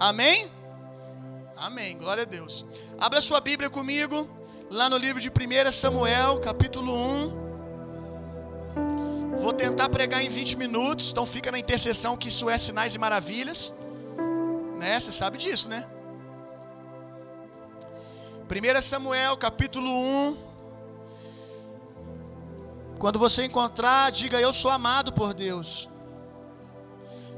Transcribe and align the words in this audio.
Amém? 0.00 0.50
Amém. 1.58 1.98
Glória 1.98 2.22
a 2.22 2.26
Deus. 2.26 2.64
Abra 2.98 3.20
sua 3.20 3.38
Bíblia 3.38 3.68
comigo, 3.68 4.26
lá 4.70 4.88
no 4.88 4.96
livro 4.96 5.20
de 5.20 5.28
1 5.28 5.32
Samuel, 5.72 6.40
capítulo 6.40 6.96
1. 6.96 7.50
Vou 9.36 9.52
tentar 9.52 9.90
pregar 9.90 10.24
em 10.24 10.30
20 10.30 10.56
minutos, 10.56 11.10
então 11.10 11.26
fica 11.26 11.52
na 11.52 11.58
intercessão 11.58 12.16
que 12.16 12.28
isso 12.28 12.48
é 12.48 12.56
sinais 12.56 12.94
e 12.94 12.98
maravilhas. 12.98 13.74
Né? 14.78 14.98
Você 14.98 15.12
sabe 15.12 15.36
disso, 15.36 15.68
né? 15.68 15.86
1 18.48 18.80
Samuel, 18.80 19.36
capítulo 19.36 19.90
1. 19.90 20.36
Quando 22.98 23.18
você 23.18 23.44
encontrar, 23.44 24.10
diga 24.10 24.40
eu 24.40 24.52
sou 24.54 24.70
amado 24.70 25.12
por 25.12 25.34
Deus. 25.34 25.90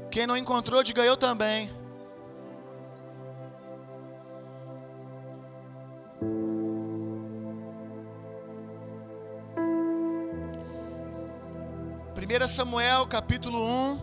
Quem 0.09 0.25
não 0.25 0.37
encontrou, 0.37 0.81
diga 0.81 1.03
eu 1.03 1.17
também. 1.17 1.82
Primeira 12.23 12.47
Samuel, 12.47 13.05
capítulo 13.05 13.67
1, 13.67 13.99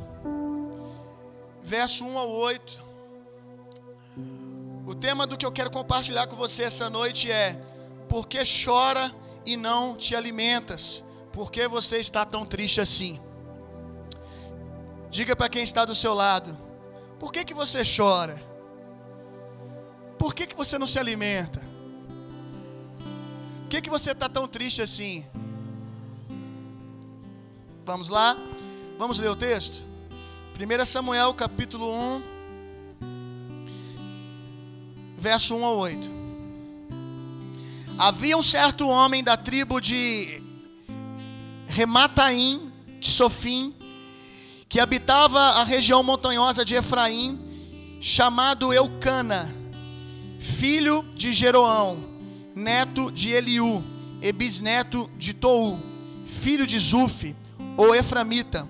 verso 1.62 2.04
1 2.04 2.18
ao 2.18 2.28
8. 2.30 2.84
O 4.86 4.94
tema 4.94 5.26
do 5.26 5.38
que 5.38 5.46
eu 5.46 5.50
quero 5.50 5.70
compartilhar 5.70 6.26
com 6.26 6.36
você 6.36 6.64
essa 6.64 6.90
noite 6.90 7.32
é: 7.32 7.58
Por 8.10 8.28
que 8.28 8.40
chora 8.44 9.10
e 9.46 9.56
não 9.56 9.96
te 9.96 10.14
alimentas? 10.14 11.02
Por 11.32 11.50
que 11.50 11.66
você 11.66 11.96
está 11.96 12.26
tão 12.26 12.44
triste 12.44 12.78
assim? 12.78 13.18
Diga 15.08 15.34
para 15.34 15.48
quem 15.48 15.62
está 15.62 15.86
do 15.86 15.94
seu 15.94 16.12
lado: 16.12 16.58
Por 17.18 17.32
que, 17.32 17.42
que 17.42 17.54
você 17.54 17.80
chora? 17.84 18.38
Por 20.18 20.34
que, 20.34 20.46
que 20.46 20.54
você 20.54 20.76
não 20.76 20.86
se 20.86 20.98
alimenta? 20.98 21.62
Por 23.62 23.68
que, 23.70 23.80
que 23.80 23.88
você 23.88 24.10
está 24.10 24.28
tão 24.28 24.46
triste 24.46 24.82
assim? 24.82 25.24
Vamos 27.90 28.08
lá? 28.08 28.36
Vamos 28.96 29.18
ler 29.18 29.28
o 29.30 29.34
texto? 29.34 29.84
1 30.54 30.86
Samuel 30.86 31.34
capítulo 31.34 31.92
1, 31.92 32.22
verso 35.18 35.56
1 35.56 35.64
ao 35.64 35.76
8. 35.76 36.08
Havia 37.98 38.36
um 38.36 38.42
certo 38.42 38.88
homem 38.88 39.24
da 39.24 39.36
tribo 39.36 39.80
de 39.80 40.40
Remataim, 41.66 42.70
de 43.00 43.10
Sofim, 43.10 43.74
que 44.68 44.78
habitava 44.78 45.40
a 45.40 45.64
região 45.64 46.00
montanhosa 46.00 46.64
de 46.64 46.76
Efraim, 46.76 47.40
chamado 48.00 48.72
Eucana, 48.72 49.52
filho 50.38 51.04
de 51.12 51.32
Jeroão, 51.32 52.04
neto 52.54 53.10
de 53.10 53.30
Eliú, 53.30 53.82
e 54.22 54.32
bisneto 54.32 55.10
de 55.18 55.34
Tou, 55.34 55.76
filho 56.24 56.68
de 56.68 56.78
Zufi, 56.78 57.34
ou 57.80 57.94
Eframita. 57.94 58.68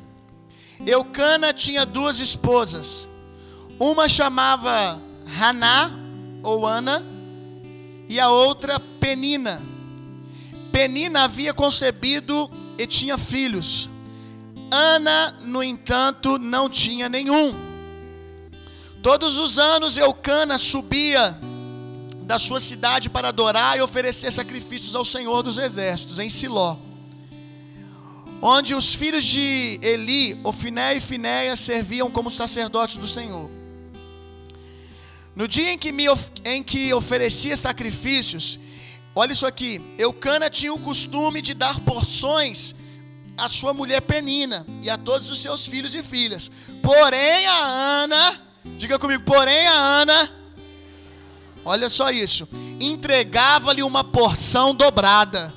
Eucana 0.86 1.52
tinha 1.52 1.84
duas 1.84 2.20
esposas. 2.20 3.08
Uma 3.76 4.08
chamava 4.08 5.00
Haná, 5.36 5.90
ou 6.44 6.64
Ana, 6.64 7.04
e 8.08 8.20
a 8.20 8.30
outra 8.30 8.78
Penina. 8.78 9.60
Penina 10.70 11.24
havia 11.24 11.52
concebido 11.52 12.48
e 12.78 12.86
tinha 12.86 13.18
filhos. 13.18 13.90
Ana, 14.70 15.34
no 15.42 15.60
entanto, 15.60 16.38
não 16.38 16.70
tinha 16.70 17.08
nenhum. 17.08 17.52
Todos 19.02 19.38
os 19.38 19.58
anos 19.58 19.96
Eucana 19.96 20.56
subia 20.56 21.36
da 22.22 22.38
sua 22.38 22.60
cidade 22.60 23.10
para 23.10 23.28
adorar 23.28 23.76
e 23.76 23.80
oferecer 23.80 24.30
sacrifícios 24.30 24.94
ao 24.94 25.04
Senhor 25.04 25.42
dos 25.42 25.58
Exércitos, 25.58 26.20
em 26.20 26.30
Siló. 26.30 26.89
Onde 28.42 28.74
os 28.74 28.94
filhos 28.94 29.24
de 29.24 29.78
Eli, 29.82 30.40
Ofiné 30.42 30.96
e 30.96 31.00
Finéia, 31.00 31.56
serviam 31.56 32.10
como 32.10 32.30
sacerdotes 32.30 32.96
do 32.96 33.06
Senhor. 33.06 33.50
No 35.36 35.46
dia 35.46 35.72
em 35.72 35.78
que, 35.78 35.92
me, 35.92 36.04
em 36.44 36.62
que 36.62 36.92
oferecia 36.92 37.56
sacrifícios, 37.56 38.58
olha 39.14 39.32
isso 39.32 39.46
aqui, 39.46 39.80
Eucana 39.98 40.48
tinha 40.48 40.72
o 40.72 40.78
costume 40.78 41.40
de 41.42 41.54
dar 41.54 41.80
porções 41.80 42.74
à 43.36 43.48
sua 43.48 43.72
mulher 43.72 44.00
Penina 44.02 44.66
e 44.82 44.90
a 44.90 44.98
todos 44.98 45.30
os 45.30 45.40
seus 45.40 45.66
filhos 45.66 45.94
e 45.94 46.02
filhas. 46.02 46.50
Porém 46.82 47.46
a 47.46 47.64
Ana, 48.02 48.40
diga 48.78 48.98
comigo, 48.98 49.22
porém 49.24 49.66
a 49.66 49.72
Ana, 49.72 50.30
olha 51.64 51.88
só 51.88 52.10
isso, 52.10 52.48
entregava-lhe 52.80 53.82
uma 53.82 54.02
porção 54.02 54.74
dobrada, 54.74 55.54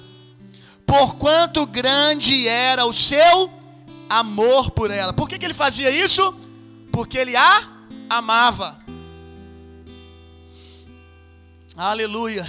porquanto 0.94 1.66
grande 1.66 2.48
era 2.48 2.86
o 2.86 2.94
seu 2.94 3.52
amor 4.08 4.70
por 4.70 4.92
ela. 4.92 5.12
Por 5.12 5.28
que, 5.28 5.40
que 5.40 5.46
ele 5.46 5.54
fazia 5.56 5.90
isso? 5.90 6.36
Porque 6.92 7.18
ele 7.18 7.36
a 7.36 7.68
amava. 8.08 8.78
Aleluia. 11.76 12.48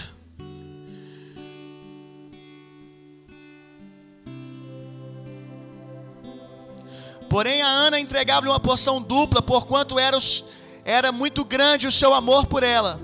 Porém, 7.31 7.63
a 7.63 7.67
Ana 7.67 7.99
entregava-lhe 7.99 8.53
uma 8.53 8.61
porção 8.61 9.01
dupla, 9.01 9.41
porquanto 9.41 9.99
era, 9.99 10.19
era 10.85 11.11
muito 11.11 11.47
grande 11.47 11.87
o 11.87 11.93
seu 11.93 12.13
amor 12.13 12.45
por 12.45 12.63
ela, 12.63 13.01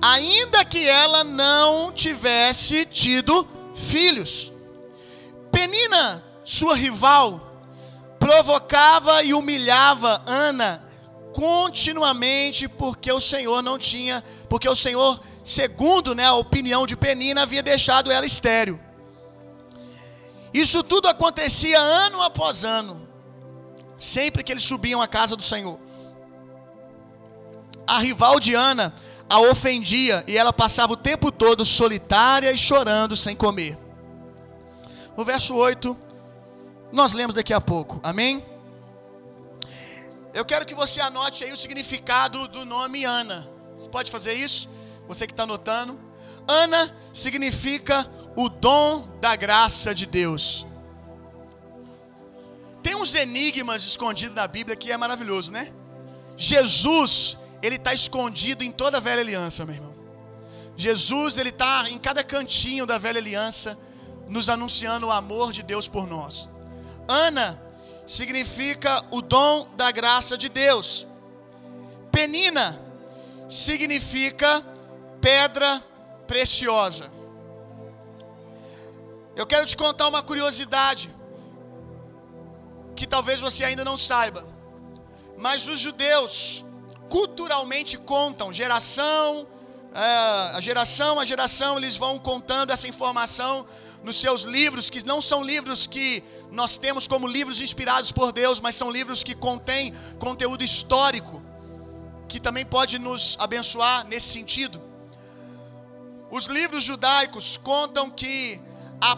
ainda 0.00 0.64
que 0.64 0.86
ela 0.86 1.24
não 1.24 1.90
tivesse 1.90 2.86
tido 2.86 3.44
filhos. 3.74 4.53
Penina, 5.64 6.22
sua 6.44 6.76
rival, 6.76 7.48
provocava 8.18 9.22
e 9.22 9.32
humilhava 9.32 10.22
Ana 10.26 10.84
continuamente, 11.32 12.68
porque 12.68 13.10
o 13.10 13.18
Senhor 13.18 13.62
não 13.62 13.78
tinha, 13.78 14.22
porque 14.46 14.68
o 14.68 14.76
Senhor, 14.76 15.18
segundo 15.42 16.14
né, 16.14 16.26
a 16.26 16.34
opinião 16.34 16.86
de 16.86 16.94
Penina, 16.96 17.42
havia 17.42 17.62
deixado 17.62 18.12
ela 18.12 18.26
estéril. 18.26 18.78
Isso 20.52 20.82
tudo 20.82 21.08
acontecia 21.08 21.80
ano 21.80 22.20
após 22.20 22.62
ano, 22.62 23.08
sempre 23.98 24.44
que 24.44 24.52
eles 24.52 24.64
subiam 24.64 25.00
à 25.00 25.08
casa 25.08 25.34
do 25.34 25.42
Senhor. 25.42 25.80
A 27.86 27.98
rival 28.00 28.38
de 28.38 28.54
Ana 28.54 28.94
a 29.30 29.40
ofendia 29.40 30.22
e 30.28 30.36
ela 30.36 30.52
passava 30.52 30.92
o 30.92 30.96
tempo 30.96 31.32
todo 31.32 31.64
solitária 31.64 32.52
e 32.52 32.58
chorando 32.58 33.16
sem 33.16 33.34
comer. 33.34 33.83
O 35.16 35.24
verso 35.24 35.54
8, 35.54 35.96
nós 36.92 37.12
lemos 37.12 37.34
daqui 37.34 37.52
a 37.52 37.60
pouco, 37.60 38.00
amém? 38.02 38.44
Eu 40.32 40.44
quero 40.44 40.66
que 40.66 40.74
você 40.74 41.00
anote 41.00 41.44
aí 41.44 41.52
o 41.52 41.56
significado 41.56 42.48
do 42.48 42.64
nome 42.64 43.04
Ana. 43.04 43.48
Você 43.78 43.88
pode 43.88 44.10
fazer 44.10 44.34
isso? 44.34 44.68
Você 45.06 45.26
que 45.26 45.32
está 45.32 45.44
anotando. 45.44 45.98
Ana 46.48 46.94
significa 47.12 48.10
o 48.34 48.48
dom 48.48 49.08
da 49.20 49.36
graça 49.36 49.94
de 49.94 50.06
Deus. 50.06 50.66
Tem 52.82 52.96
uns 52.96 53.14
enigmas 53.14 53.84
escondidos 53.84 54.34
na 54.34 54.46
Bíblia 54.46 54.76
que 54.76 54.90
é 54.90 54.96
maravilhoso, 54.96 55.52
né? 55.52 55.72
Jesus, 56.36 57.38
ele 57.62 57.76
está 57.76 57.94
escondido 57.94 58.64
em 58.64 58.72
toda 58.72 58.96
a 58.96 59.00
velha 59.00 59.20
aliança, 59.20 59.64
meu 59.64 59.76
irmão. 59.76 59.94
Jesus, 60.76 61.38
ele 61.38 61.50
está 61.50 61.88
em 61.88 61.98
cada 61.98 62.24
cantinho 62.24 62.84
da 62.84 62.98
velha 62.98 63.20
aliança, 63.20 63.78
nos 64.28 64.48
anunciando 64.48 65.06
o 65.06 65.10
amor 65.10 65.52
de 65.52 65.62
Deus 65.62 65.88
por 65.88 66.06
nós. 66.06 66.48
Ana 67.06 67.60
significa 68.06 69.04
o 69.10 69.20
dom 69.20 69.68
da 69.76 69.90
graça 69.90 70.36
de 70.36 70.48
Deus. 70.48 71.06
Penina 72.10 72.80
significa 73.48 74.64
pedra 75.20 75.82
preciosa. 76.26 77.10
Eu 79.36 79.46
quero 79.46 79.66
te 79.66 79.76
contar 79.76 80.08
uma 80.08 80.22
curiosidade 80.22 81.12
que 82.94 83.06
talvez 83.06 83.40
você 83.40 83.64
ainda 83.64 83.84
não 83.84 83.96
saiba. 83.96 84.46
Mas 85.36 85.66
os 85.68 85.80
judeus 85.80 86.64
culturalmente 87.08 87.96
contam, 87.98 88.52
geração 88.52 89.46
é, 89.94 90.56
a 90.56 90.60
geração 90.60 91.20
a 91.20 91.24
geração, 91.24 91.76
eles 91.76 91.96
vão 91.96 92.18
contando 92.18 92.70
essa 92.72 92.88
informação 92.88 93.64
nos 94.04 94.16
seus 94.20 94.42
livros, 94.42 94.90
que 94.90 95.04
não 95.04 95.20
são 95.22 95.42
livros 95.42 95.86
que 95.86 96.22
nós 96.50 96.76
temos 96.76 97.08
como 97.08 97.26
livros 97.26 97.58
inspirados 97.58 98.12
por 98.12 98.30
Deus, 98.30 98.60
mas 98.60 98.76
são 98.76 98.90
livros 98.90 99.24
que 99.24 99.34
contêm 99.34 99.94
conteúdo 100.18 100.62
histórico, 100.62 101.42
que 102.28 102.38
também 102.38 102.66
pode 102.66 102.98
nos 102.98 103.36
abençoar 103.40 104.06
nesse 104.06 104.28
sentido. 104.28 104.80
Os 106.30 106.44
livros 106.44 106.84
judaicos 106.84 107.56
contam 107.56 108.10
que 108.10 108.60
a, 109.00 109.16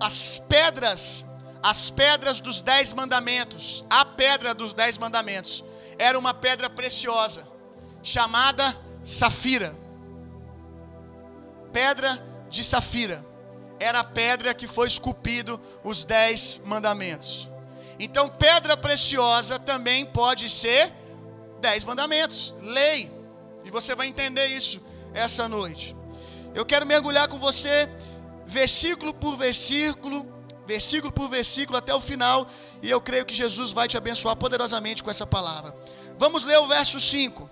as 0.00 0.38
pedras, 0.48 1.26
as 1.60 1.90
pedras 1.90 2.40
dos 2.40 2.62
dez 2.62 2.92
mandamentos, 2.92 3.84
a 3.90 4.04
pedra 4.04 4.54
dos 4.54 4.72
dez 4.72 4.96
mandamentos, 4.96 5.64
era 5.98 6.16
uma 6.16 6.32
pedra 6.32 6.70
preciosa, 6.70 7.48
chamada 8.04 8.78
safira. 9.02 9.76
Pedra 11.72 12.24
de 12.48 12.62
safira. 12.62 13.27
Era 13.80 14.00
a 14.00 14.04
pedra 14.04 14.52
que 14.54 14.66
foi 14.66 14.88
esculpido 14.88 15.60
os 15.84 16.04
dez 16.04 16.60
mandamentos. 16.64 17.48
Então, 17.98 18.28
pedra 18.28 18.76
preciosa 18.76 19.58
também 19.58 20.06
pode 20.06 20.48
ser 20.48 20.92
dez 21.60 21.84
mandamentos, 21.84 22.54
lei. 22.62 23.10
E 23.64 23.70
você 23.70 23.94
vai 23.94 24.06
entender 24.06 24.46
isso 24.46 24.80
essa 25.12 25.48
noite. 25.48 25.96
Eu 26.54 26.64
quero 26.64 26.86
mergulhar 26.86 27.28
com 27.28 27.38
você, 27.38 27.88
versículo 28.46 29.12
por 29.12 29.36
versículo, 29.36 30.26
versículo 30.66 31.12
por 31.12 31.28
versículo 31.28 31.78
até 31.78 31.94
o 31.94 32.00
final, 32.00 32.46
e 32.82 32.88
eu 32.90 33.00
creio 33.00 33.26
que 33.26 33.34
Jesus 33.34 33.72
vai 33.72 33.88
te 33.88 33.96
abençoar 33.96 34.36
poderosamente 34.36 35.02
com 35.02 35.10
essa 35.10 35.26
palavra. 35.26 35.74
Vamos 36.18 36.44
ler 36.44 36.58
o 36.58 36.66
verso 36.66 37.00
5. 37.00 37.48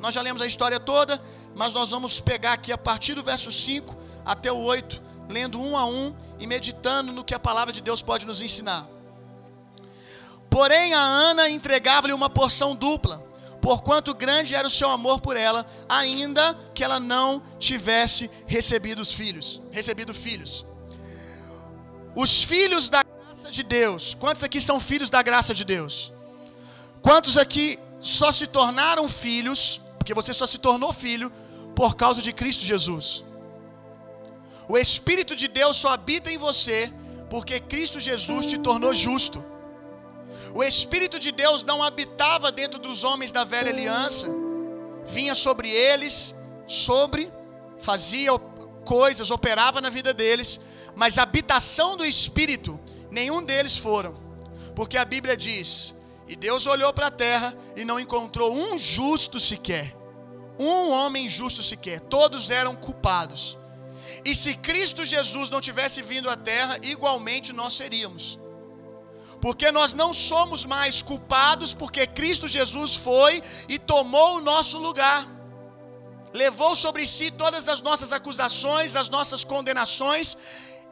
Nós 0.00 0.14
já 0.14 0.22
lemos 0.22 0.40
a 0.40 0.46
história 0.46 0.78
toda, 0.78 1.20
mas 1.54 1.72
nós 1.74 1.90
vamos 1.90 2.20
pegar 2.20 2.52
aqui 2.52 2.72
a 2.72 2.78
partir 2.78 3.14
do 3.14 3.22
verso 3.22 3.50
5 3.50 3.96
até 4.28 4.52
o 4.52 4.58
8, 4.58 5.02
lendo 5.26 5.58
um 5.58 5.74
a 5.74 5.86
um 5.86 6.14
e 6.38 6.46
meditando 6.46 7.10
no 7.12 7.24
que 7.24 7.34
a 7.34 7.38
palavra 7.40 7.72
de 7.72 7.80
Deus 7.80 8.02
pode 8.02 8.26
nos 8.26 8.42
ensinar. 8.42 8.86
Porém, 10.50 10.92
a 10.92 11.00
Ana 11.00 11.48
entregava-lhe 11.48 12.12
uma 12.12 12.28
porção 12.28 12.76
dupla, 12.76 13.26
porquanto 13.62 14.14
grande 14.14 14.54
era 14.54 14.68
o 14.68 14.70
seu 14.70 14.90
amor 14.90 15.18
por 15.22 15.34
ela, 15.34 15.64
ainda 15.88 16.54
que 16.74 16.84
ela 16.84 17.00
não 17.00 17.42
tivesse 17.58 18.30
recebido 18.46 19.00
os 19.00 19.10
filhos, 19.10 19.62
recebido 19.70 20.12
filhos. 20.12 20.66
Os 22.14 22.42
filhos 22.42 22.90
da 22.90 23.02
graça 23.02 23.50
de 23.50 23.62
Deus. 23.62 24.14
Quantos 24.20 24.44
aqui 24.44 24.60
são 24.60 24.78
filhos 24.78 25.08
da 25.08 25.22
graça 25.22 25.54
de 25.54 25.64
Deus? 25.64 26.12
Quantos 27.00 27.38
aqui 27.38 27.78
só 27.98 28.30
se 28.30 28.46
tornaram 28.46 29.08
filhos, 29.08 29.80
porque 29.98 30.12
você 30.12 30.34
só 30.34 30.46
se 30.46 30.58
tornou 30.58 30.92
filho 30.92 31.32
por 31.74 31.96
causa 31.96 32.20
de 32.20 32.30
Cristo 32.30 32.66
Jesus? 32.66 33.24
O 34.68 34.76
Espírito 34.76 35.34
de 35.34 35.48
Deus 35.48 35.76
só 35.76 35.90
habita 35.90 36.30
em 36.30 36.36
você 36.36 36.92
porque 37.30 37.60
Cristo 37.60 38.00
Jesus 38.00 38.46
te 38.46 38.58
tornou 38.58 38.94
justo. 38.94 39.44
O 40.54 40.62
Espírito 40.62 41.18
de 41.18 41.30
Deus 41.30 41.62
não 41.62 41.82
habitava 41.82 42.50
dentro 42.50 42.78
dos 42.78 43.04
homens 43.04 43.32
da 43.32 43.44
velha 43.44 43.70
aliança, 43.70 44.28
vinha 45.06 45.34
sobre 45.34 45.70
eles, 45.70 46.34
sobre, 46.66 47.32
fazia 47.78 48.30
coisas, 48.84 49.30
operava 49.30 49.80
na 49.80 49.90
vida 49.90 50.14
deles, 50.14 50.60
mas 50.94 51.18
habitação 51.18 51.96
do 51.96 52.04
Espírito, 52.04 52.80
nenhum 53.10 53.42
deles 53.42 53.76
foram, 53.76 54.14
porque 54.74 54.96
a 54.96 55.04
Bíblia 55.04 55.36
diz: 55.36 55.94
E 56.26 56.34
Deus 56.34 56.66
olhou 56.66 56.92
para 56.92 57.08
a 57.08 57.10
terra 57.10 57.54
e 57.76 57.84
não 57.84 58.00
encontrou 58.00 58.54
um 58.54 58.78
justo 58.78 59.38
sequer, 59.38 59.94
um 60.58 60.90
homem 60.90 61.28
justo 61.28 61.62
sequer, 61.62 62.00
todos 62.00 62.50
eram 62.50 62.74
culpados. 62.74 63.57
E 64.28 64.34
se 64.36 64.52
Cristo 64.68 65.02
Jesus 65.14 65.48
não 65.52 65.60
tivesse 65.66 65.98
vindo 66.10 66.28
à 66.28 66.36
terra, 66.36 66.74
igualmente 66.94 67.50
nós 67.60 67.72
seríamos. 67.80 68.24
Porque 69.44 69.68
nós 69.76 69.94
não 70.00 70.10
somos 70.12 70.66
mais 70.74 71.00
culpados, 71.10 71.72
porque 71.72 72.02
Cristo 72.18 72.46
Jesus 72.56 72.94
foi 72.94 73.42
e 73.74 73.78
tomou 73.78 74.36
o 74.36 74.42
nosso 74.50 74.76
lugar. 74.86 75.20
Levou 76.42 76.72
sobre 76.76 77.06
si 77.06 77.30
todas 77.30 77.70
as 77.74 77.80
nossas 77.80 78.12
acusações, 78.18 78.96
as 79.02 79.08
nossas 79.08 79.44
condenações, 79.44 80.36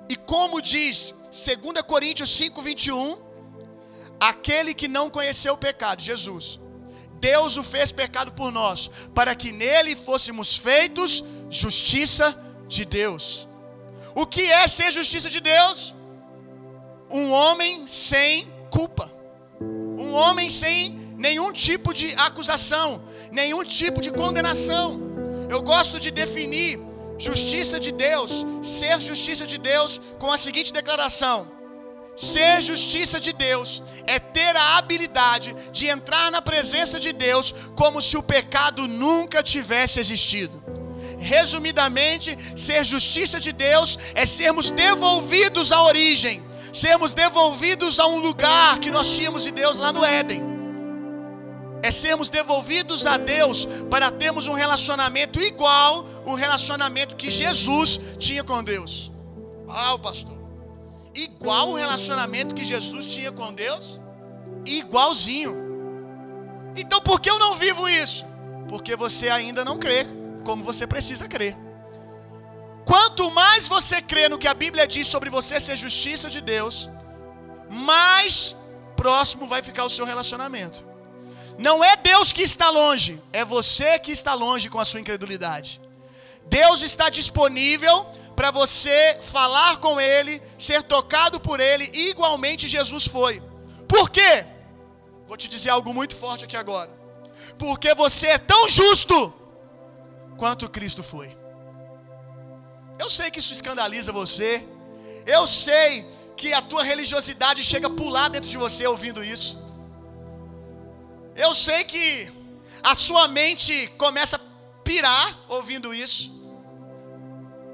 e 0.09 0.17
como 0.17 0.63
diz 0.63 0.97
2 1.31 1.83
Coríntios 1.93 2.31
5:21, 2.31 3.19
aquele 4.31 4.73
que 4.73 4.89
não 4.97 5.11
conheceu 5.11 5.53
o 5.55 5.63
pecado, 5.69 6.01
Jesus, 6.11 6.59
Deus 7.29 7.59
o 7.59 7.63
fez 7.75 7.93
pecado 7.93 8.33
por 8.33 8.51
nós, 8.51 8.91
para 9.15 9.35
que 9.35 9.53
nele 9.53 9.95
fôssemos 9.95 10.57
feitos 10.57 11.23
justiça 11.51 12.27
de 12.31 12.46
Deus. 12.85 13.49
O 14.15 14.27
que 14.27 14.51
é 14.51 14.67
ser 14.67 14.91
justiça 14.91 15.29
de 15.31 15.41
Deus? 15.41 15.95
Um 17.11 17.31
homem 17.33 17.87
sem 17.87 18.49
culpa. 18.71 19.13
Um 19.61 20.13
homem 20.13 20.51
sem 20.51 20.91
nenhum 21.17 21.53
tipo 21.53 21.93
de 21.95 22.15
acusação, 22.17 23.03
nenhum 23.31 23.63
tipo 23.65 24.01
de 24.01 24.11
condenação. 24.11 25.01
Eu 25.49 25.63
gosto 25.63 25.99
de 25.99 26.11
definir 26.11 26.79
justiça 27.19 27.81
de 27.81 27.93
Deus, 27.93 28.45
ser 28.63 29.01
justiça 29.01 29.47
de 29.47 29.59
Deus, 29.59 30.01
com 30.19 30.31
a 30.31 30.39
seguinte 30.39 30.73
declaração: 30.73 31.49
Ser 32.17 32.63
justiça 32.63 33.21
de 33.21 33.33
Deus 33.33 33.83
é 34.07 34.19
ter 34.19 34.57
a 34.57 34.79
habilidade 34.79 35.55
de 35.71 35.89
entrar 35.89 36.31
na 36.31 36.41
presença 36.41 36.99
de 36.99 37.13
Deus 37.13 37.55
como 37.75 38.01
se 38.01 38.17
o 38.17 38.23
pecado 38.23 38.89
nunca 38.89 39.43
tivesse 39.43 40.01
existido. 40.01 40.76
Resumidamente, 41.19 42.37
ser 42.55 42.85
justiça 42.85 43.41
de 43.41 43.53
Deus 43.53 43.99
é 44.15 44.27
sermos 44.27 44.71
devolvidos 44.71 45.73
à 45.73 45.83
origem, 45.83 46.43
sermos 46.73 47.13
devolvidos 47.13 47.99
a 47.99 48.07
um 48.07 48.19
lugar 48.19 48.79
que 48.79 48.91
nós 48.91 49.15
tínhamos 49.15 49.45
de 49.45 49.51
Deus 49.51 49.77
lá 49.77 49.93
no 49.93 50.05
Éden. 50.05 50.43
É 51.83 51.91
sermos 51.91 52.29
devolvidos 52.31 53.07
a 53.07 53.17
Deus 53.17 53.67
para 53.91 54.11
termos 54.11 54.47
um 54.47 54.55
relacionamento 54.55 55.41
igual 55.41 56.05
o 56.25 56.35
relacionamento 56.35 57.17
que 57.17 57.31
Jesus 57.31 58.01
tinha 58.19 58.43
com 58.43 58.63
Deus. 58.63 59.13
Ah, 59.69 59.97
pastor. 59.99 60.37
Igual 61.15 61.71
o 61.71 61.75
relacionamento 61.77 62.55
que 62.55 62.65
Jesus 62.65 63.07
tinha 63.07 63.33
com 63.33 63.53
Deus? 63.53 64.01
Igualzinho. 64.67 65.57
Então 66.77 67.01
por 67.01 67.21
que 67.21 67.31
eu 67.31 67.39
não 67.39 67.55
vivo 67.55 67.89
isso? 67.89 68.27
Porque 68.69 68.97
você 68.97 69.29
ainda 69.31 69.65
não 69.65 69.79
crê 69.79 70.07
como 70.47 70.63
você 70.71 70.87
precisa 70.95 71.27
crer. 71.35 71.55
Quanto 72.91 73.25
mais 73.41 73.67
você 73.67 74.01
crê 74.01 74.29
no 74.29 74.39
que 74.43 74.51
a 74.53 74.55
Bíblia 74.55 74.87
diz 74.95 75.07
sobre 75.15 75.29
você 75.29 75.61
ser 75.61 75.77
justiça 75.85 76.31
de 76.35 76.41
Deus, 76.41 76.89
mais 77.69 78.57
próximo 79.01 79.45
vai 79.53 79.61
ficar 79.69 79.85
o 79.85 79.91
seu 79.97 80.05
relacionamento. 80.13 80.85
Não 81.59 81.77
é 81.83 81.97
Deus 81.97 82.31
que 82.37 82.43
está 82.43 82.69
longe, 82.71 83.21
é 83.33 83.45
você 83.45 83.99
que 83.99 84.13
está 84.13 84.35
longe 84.35 84.69
com 84.69 84.79
a 84.79 84.85
sua 84.85 85.01
incredulidade. 85.01 85.81
Deus 86.59 86.81
está 86.91 87.09
disponível 87.11 87.97
para 88.37 88.53
você 88.53 89.19
falar 89.23 89.79
com 89.79 90.01
Ele, 90.01 90.41
ser 90.57 90.81
tocado 90.83 91.41
por 91.41 91.59
Ele, 91.59 91.91
igualmente 92.11 92.69
Jesus 92.69 93.07
foi. 93.17 93.43
Por 93.89 94.11
quê? 94.11 94.47
Vou 95.27 95.37
te 95.37 95.49
dizer 95.49 95.71
algo 95.71 95.93
muito 95.93 96.15
forte 96.15 96.45
aqui 96.45 96.57
agora. 96.57 96.93
Porque 97.59 97.95
você 97.95 98.29
é 98.29 98.39
tão 98.39 98.69
justo 98.69 99.33
quanto 100.37 100.69
Cristo 100.69 101.03
foi. 101.03 101.37
Eu 102.99 103.09
sei 103.11 103.31
que 103.31 103.41
isso 103.41 103.53
escandaliza 103.53 104.13
você. 104.13 104.67
Eu 105.27 105.47
sei 105.47 106.07
que 106.37 106.53
a 106.53 106.63
tua 106.63 106.83
religiosidade 106.83 107.65
chega 107.65 107.87
a 107.87 107.91
pular 107.91 108.29
dentro 108.29 108.49
de 108.49 108.57
você 108.57 108.87
ouvindo 108.87 109.25
isso. 109.25 109.59
Eu 111.35 111.53
sei 111.55 111.85
que 111.85 112.33
a 112.83 112.95
sua 112.95 113.27
mente 113.29 113.89
começa 113.99 114.37
a 114.37 114.41
pirar 114.83 115.39
ouvindo 115.49 115.95
isso. 115.95 116.31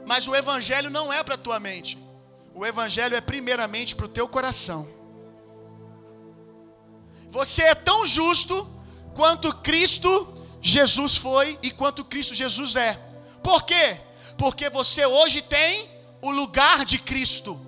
Mas 0.04 0.26
o 0.26 0.34
evangelho 0.34 0.90
não 0.90 1.12
é 1.12 1.22
para 1.22 1.34
a 1.34 1.38
tua 1.38 1.60
mente. 1.60 1.98
O 2.54 2.66
evangelho 2.66 3.16
é 3.16 3.20
primeiramente 3.20 3.94
para 3.94 4.06
o 4.06 4.08
teu 4.08 4.28
coração. 4.28 4.88
Você 7.28 7.62
é 7.62 7.74
tão 7.74 8.04
justo 8.04 8.68
quanto 9.14 9.54
Cristo 9.56 10.41
Jesus 10.62 11.16
foi 11.16 11.58
e 11.60 11.70
quanto 11.72 12.04
Cristo 12.04 12.34
Jesus 12.34 12.76
é. 12.76 12.94
Por 13.42 13.64
quê? 13.64 14.00
Porque 14.38 14.70
você 14.70 15.04
hoje 15.04 15.42
tem 15.42 15.90
o 16.22 16.30
lugar 16.30 16.84
de 16.84 16.98
Cristo. 16.98 17.60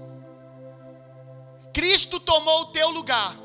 Cristo 1.72 2.20
tomou 2.20 2.62
o 2.62 2.66
teu 2.66 2.90
lugar. 2.90 3.36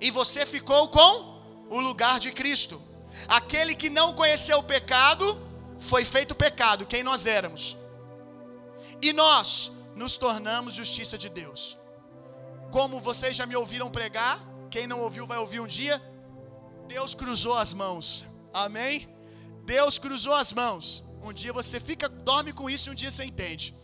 E 0.00 0.10
você 0.10 0.44
ficou 0.44 0.88
com 0.88 1.40
o 1.70 1.80
lugar 1.80 2.20
de 2.20 2.30
Cristo. 2.30 2.80
Aquele 3.26 3.74
que 3.74 3.88
não 3.88 4.12
conheceu 4.12 4.58
o 4.58 4.62
pecado, 4.62 5.40
foi 5.78 6.04
feito 6.04 6.34
pecado, 6.34 6.86
quem 6.86 7.02
nós 7.02 7.24
éramos. 7.24 7.76
E 9.00 9.12
nós 9.14 9.72
nos 9.94 10.16
tornamos 10.16 10.74
justiça 10.74 11.16
de 11.16 11.30
Deus. 11.30 11.78
Como 12.70 13.00
vocês 13.00 13.34
já 13.34 13.46
me 13.46 13.56
ouviram 13.56 13.90
pregar, 13.90 14.46
quem 14.70 14.86
não 14.86 15.00
ouviu 15.00 15.26
vai 15.26 15.38
ouvir 15.38 15.60
um 15.60 15.66
dia. 15.66 16.02
Deus 16.86 17.14
cruzou 17.14 17.56
as 17.56 17.72
mãos. 17.72 18.26
Amém? 18.52 19.08
Deus 19.64 19.98
cruzou 19.98 20.34
as 20.34 20.52
mãos. 20.52 21.04
Um 21.22 21.32
dia 21.32 21.52
você 21.52 21.78
fica, 21.78 22.08
dorme 22.08 22.52
com 22.52 22.70
isso 22.70 22.88
e 22.88 22.92
um 22.92 22.94
dia 22.94 23.10
você 23.10 23.24
entende. 23.24 23.74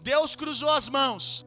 Deus 0.00 0.34
cruzou 0.34 0.70
as 0.70 0.88
mãos. 0.88 1.46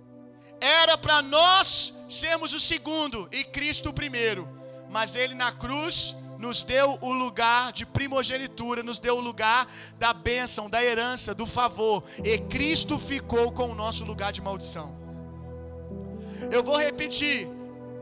Era 0.60 0.98
para 0.98 1.22
nós 1.22 1.94
sermos 2.08 2.53
o 2.53 2.60
segundo 2.60 3.27
e 3.32 3.44
Cristo 3.44 3.89
o 3.89 3.94
primeiro. 3.94 4.48
Mas 4.89 5.15
ele 5.15 5.34
na 5.34 5.51
cruz 5.51 6.15
nos 6.39 6.63
deu 6.63 6.98
o 7.01 7.13
lugar 7.13 7.72
de 7.72 7.86
primogenitura, 7.86 8.84
nos 8.84 9.00
deu 9.00 9.18
o 9.18 9.22
lugar 9.22 9.68
da 9.98 10.13
bênção, 10.13 10.70
da 10.70 10.84
herança, 10.84 11.34
do 11.34 11.46
favor. 11.46 12.03
E 12.24 12.38
Cristo 12.38 13.00
ficou 13.00 13.51
com 13.51 13.70
o 13.70 13.75
nosso 13.75 14.03
lugar 14.03 14.32
de 14.32 14.42
maldição. 14.42 14.96
Eu 16.51 16.63
vou 16.63 16.77
repetir. 16.77 17.48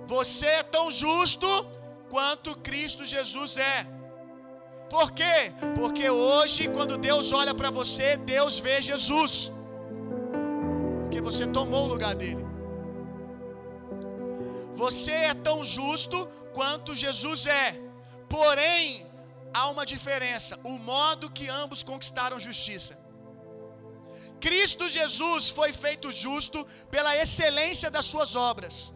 Você 0.08 0.46
é 0.46 0.64
tão 0.64 0.92
justo 0.92 1.48
quanto 2.10 2.58
Cristo 2.58 3.06
Jesus 3.06 3.58
é. 3.58 3.88
Por 4.94 5.08
quê? 5.20 5.38
Porque 5.80 6.06
hoje, 6.10 6.64
quando 6.76 6.96
Deus 7.08 7.28
olha 7.42 7.54
para 7.60 7.70
você, 7.80 8.08
Deus 8.36 8.60
vê 8.66 8.76
Jesus. 8.90 9.34
Porque 11.02 11.22
você 11.30 11.46
tomou 11.58 11.84
o 11.86 11.92
lugar 11.94 12.14
dele. 12.22 12.46
Você 14.84 15.14
é 15.32 15.34
tão 15.48 15.58
justo 15.64 16.18
quanto 16.58 17.00
Jesus 17.06 17.46
é. 17.46 17.68
Porém, 18.36 19.08
há 19.54 19.64
uma 19.74 19.86
diferença: 19.94 20.60
o 20.72 20.76
modo 20.92 21.32
que 21.38 21.48
ambos 21.62 21.84
conquistaram 21.92 22.46
justiça. 22.50 22.94
Cristo 24.46 24.86
Jesus 25.00 25.50
foi 25.58 25.72
feito 25.72 26.12
justo 26.12 26.60
pela 26.96 27.16
excelência 27.24 27.90
das 27.96 28.08
suas 28.14 28.32
obras. 28.52 28.94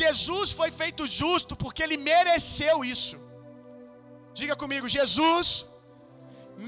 Jesus 0.00 0.52
foi 0.52 0.70
feito 0.70 1.04
justo 1.20 1.56
porque 1.56 1.82
ele 1.82 1.96
mereceu 1.96 2.76
isso. 2.96 3.16
Diga 4.40 4.54
comigo, 4.62 4.86
Jesus 4.98 5.46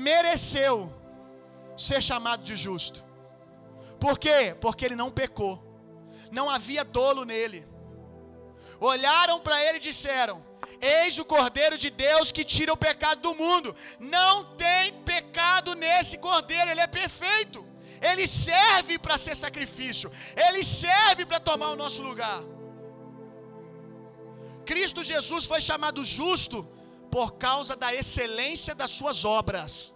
mereceu 0.07 0.75
ser 1.87 2.01
chamado 2.09 2.43
de 2.49 2.55
justo. 2.65 2.99
Por 4.05 4.15
quê? 4.25 4.41
Porque 4.65 4.85
ele 4.87 5.01
não 5.03 5.11
pecou. 5.21 5.55
Não 6.39 6.47
havia 6.55 6.85
dolo 6.99 7.25
nele. 7.33 7.61
Olharam 8.93 9.37
para 9.47 9.57
ele 9.67 9.79
e 9.79 9.87
disseram: 9.91 10.37
Eis 10.81 11.19
o 11.23 11.27
Cordeiro 11.35 11.77
de 11.85 11.91
Deus 11.91 12.33
que 12.37 12.45
tira 12.55 12.73
o 12.73 12.83
pecado 12.89 13.21
do 13.27 13.35
mundo. 13.43 13.75
Não 14.17 14.35
tem 14.65 14.85
pecado 15.13 15.75
nesse 15.85 16.17
Cordeiro, 16.29 16.71
ele 16.71 16.85
é 16.87 16.91
perfeito. 17.03 17.61
Ele 18.09 18.27
serve 18.29 18.97
para 19.05 19.19
ser 19.19 19.37
sacrifício. 19.45 20.11
Ele 20.47 20.63
serve 20.65 21.27
para 21.27 21.41
tomar 21.51 21.71
o 21.73 21.81
nosso 21.83 22.01
lugar. 22.09 22.41
Cristo 24.71 25.03
Jesus 25.13 25.45
foi 25.53 25.61
chamado 25.69 26.03
justo 26.19 26.59
por 27.11 27.33
causa 27.35 27.75
da 27.77 27.95
excelência 27.95 28.75
das 28.75 28.91
suas 28.91 29.25
obras. 29.25 29.95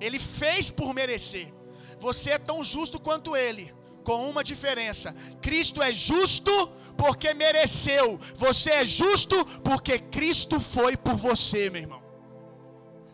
Ele 0.00 0.18
fez 0.18 0.70
por 0.70 0.94
merecer. 0.94 1.52
Você 1.98 2.30
é 2.30 2.38
tão 2.38 2.62
justo 2.62 3.00
quanto 3.00 3.36
ele, 3.36 3.74
com 4.04 4.28
uma 4.28 4.42
diferença: 4.44 5.14
Cristo 5.40 5.82
é 5.82 5.92
justo 5.92 6.52
porque 6.96 7.32
mereceu, 7.34 8.18
você 8.34 8.70
é 8.70 8.84
justo 8.84 9.44
porque 9.62 9.98
Cristo 9.98 10.60
foi 10.60 10.96
por 10.96 11.14
você, 11.14 11.70
meu 11.70 11.82
irmão. 11.82 12.02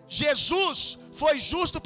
Jesus 0.07 0.99
foi 1.15 1.39
justo 1.39 1.81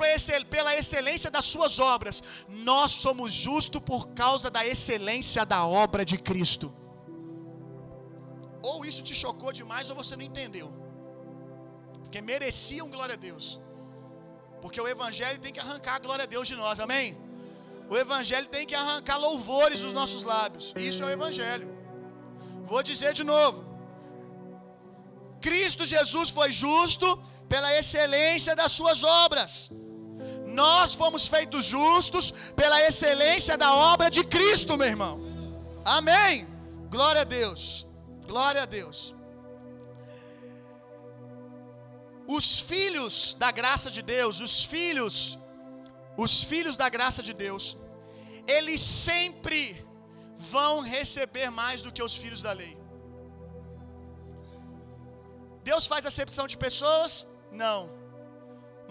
pela 0.50 0.74
excelência 0.74 1.30
das 1.30 1.44
suas 1.44 1.78
obras, 1.78 2.22
nós 2.48 2.92
somos 2.92 3.32
justos 3.32 3.80
por 3.80 4.08
causa 4.10 4.50
da 4.50 4.66
excelência 4.66 5.44
da 5.44 5.66
obra 5.66 6.04
de 6.04 6.18
Cristo. 6.18 6.74
Ou 8.62 8.84
isso 8.84 9.02
te 9.02 9.14
chocou 9.14 9.52
demais 9.52 9.88
ou 9.90 9.96
você 9.96 10.16
não 10.16 10.24
entendeu. 10.24 10.72
Porque 12.08 12.22
mereciam 12.22 12.88
glória 12.88 13.16
a 13.18 13.22
Deus. 13.28 13.60
Porque 14.62 14.80
o 14.80 14.88
Evangelho 14.88 15.38
tem 15.44 15.52
que 15.52 15.60
arrancar 15.60 15.96
a 15.96 15.98
glória 15.98 16.22
a 16.24 16.26
Deus 16.34 16.48
de 16.48 16.56
nós, 16.56 16.80
amém? 16.80 17.06
O 17.90 17.96
Evangelho 18.04 18.46
tem 18.54 18.66
que 18.66 18.74
arrancar 18.74 19.18
louvores 19.18 19.80
dos 19.80 19.92
nossos 19.92 20.22
lábios. 20.22 20.72
Isso 20.74 21.02
é 21.02 21.06
o 21.06 21.10
Evangelho. 21.10 21.68
Vou 22.64 22.82
dizer 22.82 23.12
de 23.12 23.24
novo. 23.24 23.58
Cristo 25.38 25.84
Jesus 25.84 26.30
foi 26.30 26.50
justo 26.50 27.22
pela 27.46 27.76
excelência 27.76 28.56
das 28.56 28.72
suas 28.72 29.04
obras. 29.04 29.70
Nós 30.46 30.94
fomos 30.94 31.26
feitos 31.26 31.66
justos 31.66 32.30
pela 32.56 32.80
excelência 32.88 33.54
da 33.58 33.74
obra 33.74 34.10
de 34.10 34.24
Cristo, 34.24 34.78
meu 34.78 34.88
irmão. 34.88 35.20
Amém. 35.84 36.48
Glória 36.88 37.20
a 37.20 37.24
Deus. 37.24 37.86
Glória 38.26 38.62
a 38.62 38.66
Deus. 38.66 39.14
Os 42.36 42.46
filhos 42.70 43.14
da 43.42 43.50
graça 43.50 43.90
de 43.96 44.02
Deus, 44.14 44.40
os 44.46 44.56
filhos, 44.72 45.38
os 46.24 46.32
filhos 46.50 46.76
da 46.76 46.88
graça 46.96 47.22
de 47.28 47.32
Deus, 47.32 47.64
eles 48.56 48.82
sempre 48.82 49.62
vão 50.36 50.80
receber 50.80 51.48
mais 51.50 51.80
do 51.84 51.92
que 51.96 52.02
os 52.02 52.16
filhos 52.22 52.42
da 52.42 52.52
lei. 52.52 52.76
Deus 55.70 55.86
faz 55.86 56.04
acepção 56.04 56.46
de 56.46 56.56
pessoas? 56.66 57.26
Não. 57.50 57.80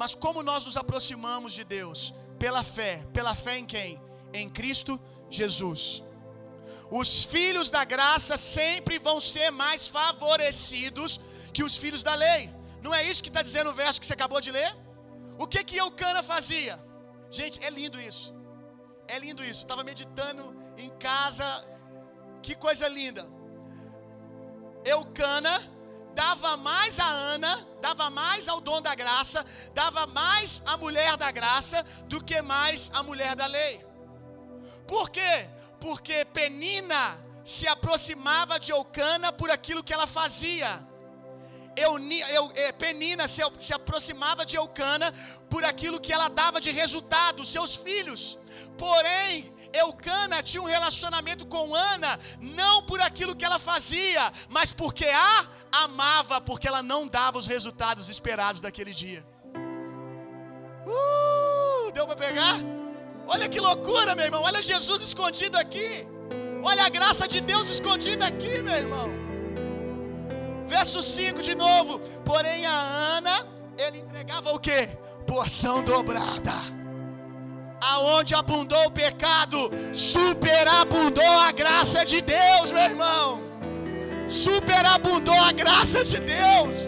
Mas 0.01 0.13
como 0.13 0.43
nós 0.49 0.65
nos 0.65 0.77
aproximamos 0.77 1.53
de 1.53 1.63
Deus? 1.63 2.13
Pela 2.39 2.63
fé. 2.63 2.93
Pela 3.13 3.35
fé 3.35 3.57
em 3.57 3.65
quem? 3.65 4.01
Em 4.33 4.49
Cristo 4.49 4.99
Jesus. 5.29 6.03
Os 6.89 7.23
filhos 7.23 7.69
da 7.69 7.83
graça 7.83 8.35
sempre 8.37 8.97
vão 8.97 9.19
ser 9.19 9.49
mais 9.51 9.87
favorecidos 9.87 11.19
que 11.53 11.63
os 11.63 11.75
filhos 11.75 12.03
da 12.03 12.15
lei. 12.15 12.56
Não 12.87 12.95
é 12.95 13.03
isso 13.03 13.21
que 13.21 13.31
está 13.33 13.41
dizendo 13.41 13.69
o 13.69 13.73
verso 13.73 13.99
que 13.99 14.07
você 14.07 14.13
acabou 14.13 14.39
de 14.39 14.49
ler? 14.49 14.71
O 15.37 15.45
que 15.45 15.61
que 15.61 15.75
Eucana 15.75 16.23
fazia? 16.23 16.75
Gente, 17.29 17.61
é 17.61 17.69
lindo 17.69 17.99
isso. 17.99 18.33
É 19.13 19.19
lindo 19.19 19.43
isso. 19.43 19.63
Estava 19.63 19.83
meditando 19.83 20.43
em 20.77 20.89
casa. 21.07 21.45
Que 22.41 22.55
coisa 22.55 22.87
linda. 22.87 23.23
Eucana 24.85 25.55
dava 26.15 26.55
mais 26.55 26.97
a 26.97 27.09
Ana, 27.33 27.67
dava 27.81 28.09
mais 28.09 28.47
ao 28.47 28.61
dom 28.61 28.81
da 28.81 28.95
graça, 28.95 29.45
dava 29.73 30.07
mais 30.07 30.61
à 30.65 30.77
mulher 30.77 31.17
da 31.17 31.29
graça 31.29 31.83
do 32.05 32.23
que 32.23 32.41
mais 32.41 32.89
à 32.93 33.03
mulher 33.03 33.35
da 33.35 33.47
lei. 33.47 33.85
Por 34.87 35.09
quê? 35.09 35.49
Porque 35.81 36.23
Penina 36.23 37.03
se 37.43 37.67
aproximava 37.67 38.57
de 38.57 38.71
Eucana 38.71 39.33
por 39.33 39.51
aquilo 39.51 39.83
que 39.83 39.93
ela 39.93 40.07
fazia. 40.07 40.87
Euni, 41.85 42.21
eu, 42.31 42.51
é, 42.55 42.71
Penina 42.71 43.27
se, 43.27 43.41
se 43.59 43.73
aproximava 43.73 44.45
de 44.45 44.55
Eucana 44.55 45.13
por 45.49 45.63
aquilo 45.63 45.99
que 45.99 46.11
ela 46.11 46.27
dava 46.27 46.59
de 46.59 46.71
resultado, 46.71 47.45
seus 47.45 47.75
filhos. 47.75 48.37
Porém, 48.77 49.53
Eucana 49.71 50.41
tinha 50.41 50.61
um 50.61 50.65
relacionamento 50.65 51.45
com 51.45 51.75
Ana, 51.75 52.19
não 52.41 52.81
por 52.81 52.99
aquilo 52.99 53.35
que 53.35 53.45
ela 53.45 53.59
fazia, 53.59 54.33
mas 54.49 54.71
porque 54.71 55.05
a 55.05 55.47
amava, 55.71 56.41
porque 56.41 56.67
ela 56.67 56.81
não 56.81 57.07
dava 57.07 57.37
os 57.37 57.45
resultados 57.45 58.09
esperados 58.09 58.59
daquele 58.59 58.93
dia. 58.93 59.23
Uh, 60.87 61.91
deu 61.91 62.07
para 62.07 62.15
pegar? 62.15 62.55
Olha 63.27 63.47
que 63.47 63.59
loucura, 63.59 64.15
meu 64.15 64.25
irmão. 64.25 64.41
Olha 64.41 64.63
Jesus 64.63 65.01
escondido 65.01 65.57
aqui. 65.57 66.07
Olha 66.63 66.85
a 66.85 66.89
graça 66.89 67.27
de 67.27 67.39
Deus 67.39 67.69
escondida 67.69 68.25
aqui, 68.25 68.61
meu 68.61 68.75
irmão. 68.75 69.26
Verso 70.67 71.01
5 71.01 71.41
de 71.41 71.55
novo. 71.55 71.99
Porém, 72.23 72.65
a 72.65 72.71
Ana, 73.17 73.47
ele 73.77 73.99
entregava 73.99 74.51
o 74.51 74.59
que? 74.59 74.87
Porção 75.25 75.83
dobrada. 75.83 76.53
Aonde 77.79 78.33
abundou 78.33 78.85
o 78.87 78.91
pecado, 78.91 79.69
superabundou 79.93 81.39
a 81.39 81.51
graça 81.51 82.03
de 82.03 82.21
Deus, 82.21 82.71
meu 82.71 82.83
irmão. 82.83 83.41
Superabundou 84.27 85.39
a 85.39 85.51
graça 85.51 86.03
de 86.03 86.19
Deus. 86.19 86.87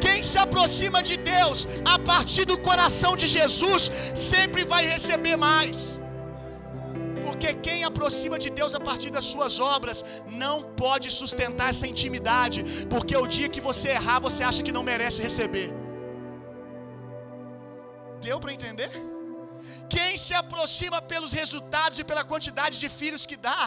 Quem 0.00 0.22
se 0.22 0.38
aproxima 0.38 1.02
de 1.02 1.16
Deus 1.16 1.66
a 1.84 1.98
partir 1.98 2.44
do 2.44 2.56
coração 2.58 3.16
de 3.16 3.26
Jesus 3.26 3.90
sempre 4.14 4.64
vai 4.64 4.86
receber 4.86 5.36
mais. 5.36 5.97
Porque 7.28 7.50
quem 7.66 7.80
aproxima 7.88 8.36
de 8.44 8.50
Deus 8.58 8.72
a 8.78 8.80
partir 8.88 9.10
das 9.16 9.26
suas 9.32 9.54
obras 9.74 9.98
não 10.42 10.56
pode 10.82 11.08
sustentar 11.20 11.68
essa 11.72 11.86
intimidade, 11.92 12.60
porque 12.92 13.14
o 13.24 13.26
dia 13.34 13.48
que 13.54 13.62
você 13.68 13.88
errar, 13.98 14.18
você 14.28 14.42
acha 14.50 14.62
que 14.66 14.74
não 14.76 14.84
merece 14.92 15.20
receber. 15.28 15.68
Deu 18.26 18.38
para 18.42 18.54
entender? 18.58 18.90
Quem 19.94 20.12
se 20.24 20.34
aproxima 20.42 21.00
pelos 21.12 21.32
resultados 21.40 21.98
e 21.98 22.08
pela 22.10 22.24
quantidade 22.32 22.76
de 22.82 22.88
filhos 23.00 23.26
que 23.30 23.38
dá, 23.48 23.62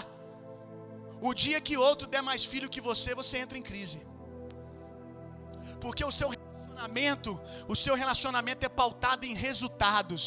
o 1.29 1.33
dia 1.43 1.61
que 1.67 1.77
outro 1.87 2.07
der 2.13 2.23
mais 2.29 2.43
filho 2.51 2.73
que 2.75 2.81
você, 2.89 3.09
você 3.21 3.37
entra 3.43 3.57
em 3.59 3.65
crise. 3.71 3.99
Porque 5.83 6.03
o 6.11 6.13
seu 6.19 6.29
relacionamento, 6.35 7.31
o 7.73 7.75
seu 7.85 7.95
relacionamento 8.03 8.65
é 8.69 8.69
pautado 8.81 9.25
em 9.29 9.35
resultados. 9.47 10.25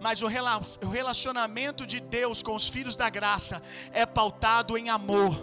Mas 0.00 0.22
o 0.22 0.26
relacionamento 0.26 1.86
de 1.86 2.00
Deus 2.00 2.42
com 2.42 2.54
os 2.54 2.68
filhos 2.68 2.96
da 2.96 3.08
graça 3.08 3.62
é 3.92 4.04
pautado 4.04 4.76
em 4.78 4.88
amor. 4.88 5.42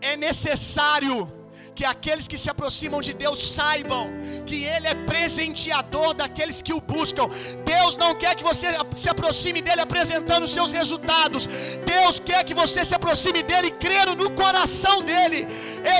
É 0.00 0.16
necessário 0.16 1.30
que 1.74 1.84
aqueles 1.84 2.26
que 2.26 2.38
se 2.38 2.48
aproximam 2.48 3.00
de 3.00 3.12
Deus 3.12 3.52
saibam 3.52 4.08
que 4.46 4.64
Ele 4.64 4.86
é 4.86 4.94
presenteador 4.94 6.14
daqueles 6.14 6.62
que 6.62 6.72
o 6.72 6.80
buscam. 6.80 7.28
Deus 7.64 7.96
não 7.96 8.14
quer 8.14 8.34
que 8.34 8.42
você 8.42 8.68
se 8.96 9.08
aproxime 9.08 9.60
dele 9.60 9.82
apresentando 9.82 10.48
seus 10.48 10.72
resultados. 10.72 11.46
Deus 11.84 12.18
quer 12.18 12.44
que 12.44 12.54
você 12.54 12.84
se 12.84 12.94
aproxime 12.94 13.42
dele 13.42 13.70
crendo 13.72 14.16
no 14.16 14.30
coração 14.30 15.02
dele. 15.02 15.46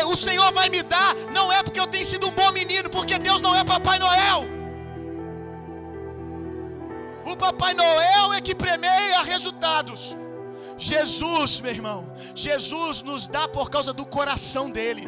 O 0.06 0.16
Senhor 0.16 0.50
vai 0.52 0.68
me 0.68 0.82
dar, 0.82 1.14
não 1.34 1.52
é 1.52 1.62
porque 1.62 1.80
eu 1.80 1.86
tenho 1.86 2.06
sido 2.06 2.28
um 2.28 2.32
bom 2.32 2.50
menino, 2.52 2.88
porque 2.88 3.18
Deus 3.18 3.42
não 3.42 3.54
é 3.54 3.62
Papai 3.62 3.98
Noel. 3.98 4.59
Papai 7.44 7.72
Noel 7.74 8.34
é 8.36 8.40
que 8.46 8.54
premeia 8.54 9.22
resultados. 9.22 10.00
Jesus, 10.90 11.60
meu 11.64 11.72
irmão, 11.78 11.98
Jesus 12.34 13.02
nos 13.08 13.22
dá 13.36 13.46
por 13.56 13.66
causa 13.74 13.92
do 13.92 14.04
coração 14.18 14.70
dele. 14.78 15.06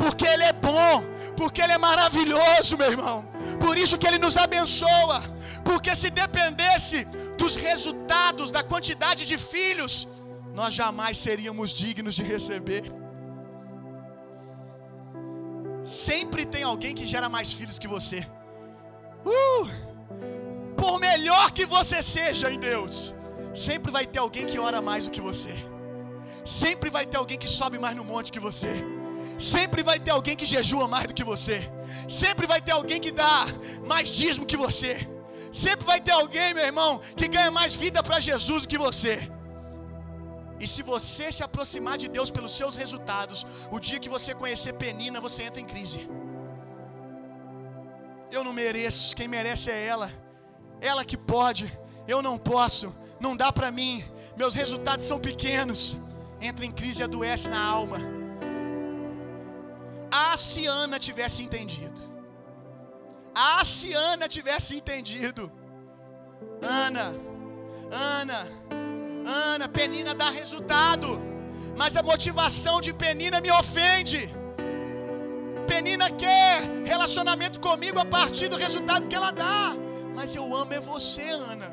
porque 0.00 0.26
Ele 0.32 0.44
é 0.44 0.52
bom, 0.52 0.94
porque 1.38 1.60
Ele 1.62 1.74
é 1.76 1.78
maravilhoso, 1.78 2.76
meu 2.80 2.90
irmão. 2.94 3.18
Por 3.64 3.74
isso 3.82 3.98
que 3.98 4.06
Ele 4.08 4.18
nos 4.24 4.36
abençoa, 4.36 5.18
porque 5.68 5.92
se 6.00 6.10
dependesse 6.22 6.98
dos 7.42 7.56
resultados, 7.68 8.50
da 8.56 8.62
quantidade 8.72 9.24
de 9.30 9.38
filhos, 9.38 10.06
nós 10.60 10.74
jamais 10.74 11.16
seríamos 11.26 11.70
dignos 11.82 12.14
de 12.14 12.24
receber. 12.34 12.84
Sempre 15.82 16.44
tem 16.54 16.62
alguém 16.62 16.94
que 16.98 17.06
gera 17.06 17.28
mais 17.36 17.50
filhos 17.52 17.78
que 17.78 17.88
você. 17.96 18.20
Uh! 19.24 19.89
Por 20.80 20.94
melhor 21.08 21.46
que 21.56 21.66
você 21.76 21.98
seja 22.02 22.46
em 22.54 22.60
Deus, 22.70 23.14
sempre 23.66 23.90
vai 23.96 24.06
ter 24.12 24.20
alguém 24.24 24.46
que 24.50 24.58
ora 24.68 24.80
mais 24.88 25.04
do 25.06 25.12
que 25.16 25.22
você. 25.28 25.54
Sempre 26.44 26.88
vai 26.96 27.04
ter 27.10 27.18
alguém 27.18 27.38
que 27.42 27.50
sobe 27.58 27.78
mais 27.84 27.96
no 27.98 28.04
monte 28.12 28.32
que 28.36 28.42
você. 28.48 28.72
Sempre 29.38 29.82
vai 29.88 29.98
ter 30.04 30.12
alguém 30.16 30.36
que 30.40 30.46
jejua 30.54 30.86
mais 30.94 31.06
do 31.08 31.14
que 31.18 31.26
você. 31.32 31.58
Sempre 32.20 32.46
vai 32.52 32.60
ter 32.66 32.72
alguém 32.78 33.00
que 33.04 33.12
dá 33.22 33.46
mais 33.92 34.08
dízimo 34.20 34.46
que 34.52 34.56
você. 34.66 34.92
Sempre 35.64 35.84
vai 35.90 36.00
ter 36.06 36.12
alguém, 36.12 36.54
meu 36.54 36.64
irmão, 36.70 36.92
que 37.18 37.28
ganha 37.36 37.50
mais 37.50 37.74
vida 37.74 38.02
para 38.02 38.20
Jesus 38.28 38.62
do 38.62 38.68
que 38.72 38.78
você. 38.78 39.14
E 40.62 40.66
se 40.72 40.82
você 40.82 41.26
se 41.36 41.42
aproximar 41.48 41.96
de 42.02 42.08
Deus 42.16 42.30
pelos 42.30 42.54
seus 42.60 42.74
resultados, 42.76 43.46
o 43.70 43.78
dia 43.86 43.98
que 43.98 44.14
você 44.16 44.34
conhecer 44.42 44.74
Penina, 44.74 45.20
você 45.28 45.42
entra 45.44 45.60
em 45.60 45.70
crise. 45.74 46.00
Eu 48.30 48.42
não 48.44 48.52
mereço, 48.52 49.14
quem 49.18 49.28
merece 49.36 49.70
é 49.70 49.86
ela. 49.94 50.08
Ela 50.80 51.04
que 51.04 51.16
pode, 51.16 51.72
eu 52.06 52.22
não 52.22 52.38
posso, 52.38 52.94
não 53.20 53.36
dá 53.36 53.52
para 53.52 53.70
mim. 53.70 54.04
Meus 54.36 54.54
resultados 54.54 55.04
são 55.04 55.18
pequenos. 55.18 55.96
Entra 56.40 56.64
em 56.64 56.72
crise 56.72 57.00
e 57.00 57.04
adoece 57.04 57.48
na 57.50 57.62
alma. 57.62 57.98
Ah, 60.10 60.36
se 60.36 60.66
Ana 60.66 60.98
tivesse 60.98 61.42
entendido. 61.42 62.00
Ah, 63.34 63.64
se 63.64 63.92
Ana 63.92 64.26
tivesse 64.28 64.76
entendido. 64.76 65.52
Ana, 66.62 67.12
Ana, 67.90 68.48
Ana, 69.52 69.68
Penina 69.68 70.14
dá 70.14 70.30
resultado, 70.30 71.20
mas 71.76 71.96
a 71.96 72.02
motivação 72.02 72.80
de 72.80 72.92
Penina 72.92 73.40
me 73.40 73.50
ofende. 73.50 74.30
Penina 75.66 76.10
quer 76.10 76.62
relacionamento 76.84 77.60
comigo 77.60 77.98
a 77.98 78.04
partir 78.04 78.48
do 78.48 78.56
resultado 78.56 79.06
que 79.06 79.14
ela 79.14 79.30
dá, 79.30 79.76
mas 80.20 80.34
eu 80.34 80.54
amo 80.54 80.74
é 80.74 80.78
você, 80.78 81.22
Ana. 81.30 81.70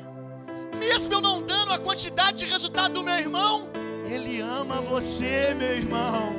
Mesmo 0.82 1.12
eu 1.12 1.20
não 1.20 1.42
dando 1.42 1.70
a 1.70 1.78
quantidade 1.78 2.38
de 2.38 2.46
resultado 2.46 2.94
do 2.94 3.04
meu 3.04 3.18
irmão, 3.24 3.68
ele 4.10 4.40
ama 4.40 4.80
você, 4.80 5.52
meu 5.52 5.76
irmão. 5.76 6.32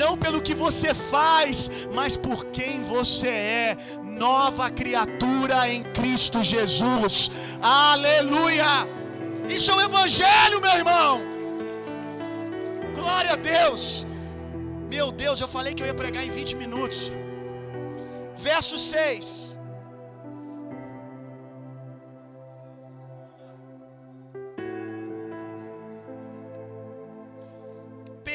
Não 0.00 0.18
pelo 0.18 0.42
que 0.42 0.52
você 0.52 0.92
faz, 0.92 1.70
mas 1.94 2.16
por 2.16 2.46
quem 2.46 2.82
você 2.82 3.28
é. 3.28 3.76
Nova 4.02 4.68
criatura 4.68 5.68
em 5.72 5.84
Cristo 5.98 6.42
Jesus. 6.42 7.30
Aleluia! 7.62 8.72
Isso 9.48 9.70
é 9.70 9.76
o 9.76 9.80
Evangelho, 9.80 10.60
meu 10.60 10.74
irmão. 10.80 11.22
Glória 12.96 13.34
a 13.34 13.36
Deus. 13.36 14.04
Meu 14.90 15.12
Deus, 15.12 15.40
eu 15.40 15.46
falei 15.46 15.72
que 15.72 15.84
eu 15.84 15.86
ia 15.86 15.94
pregar 15.94 16.26
em 16.26 16.30
20 16.30 16.56
minutos. 16.56 17.12
Verso 18.36 18.76
6. 18.76 19.51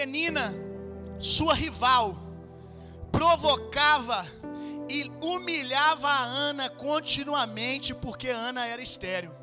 Penina, 0.07 0.55
sua 1.19 1.53
rival, 1.53 2.15
provocava 3.11 4.25
e 4.89 5.11
humilhava 5.21 6.07
a 6.07 6.23
Ana 6.23 6.69
continuamente 6.69 7.93
porque 7.93 8.29
Ana 8.29 8.65
era 8.65 8.81
estéril. 8.81 9.33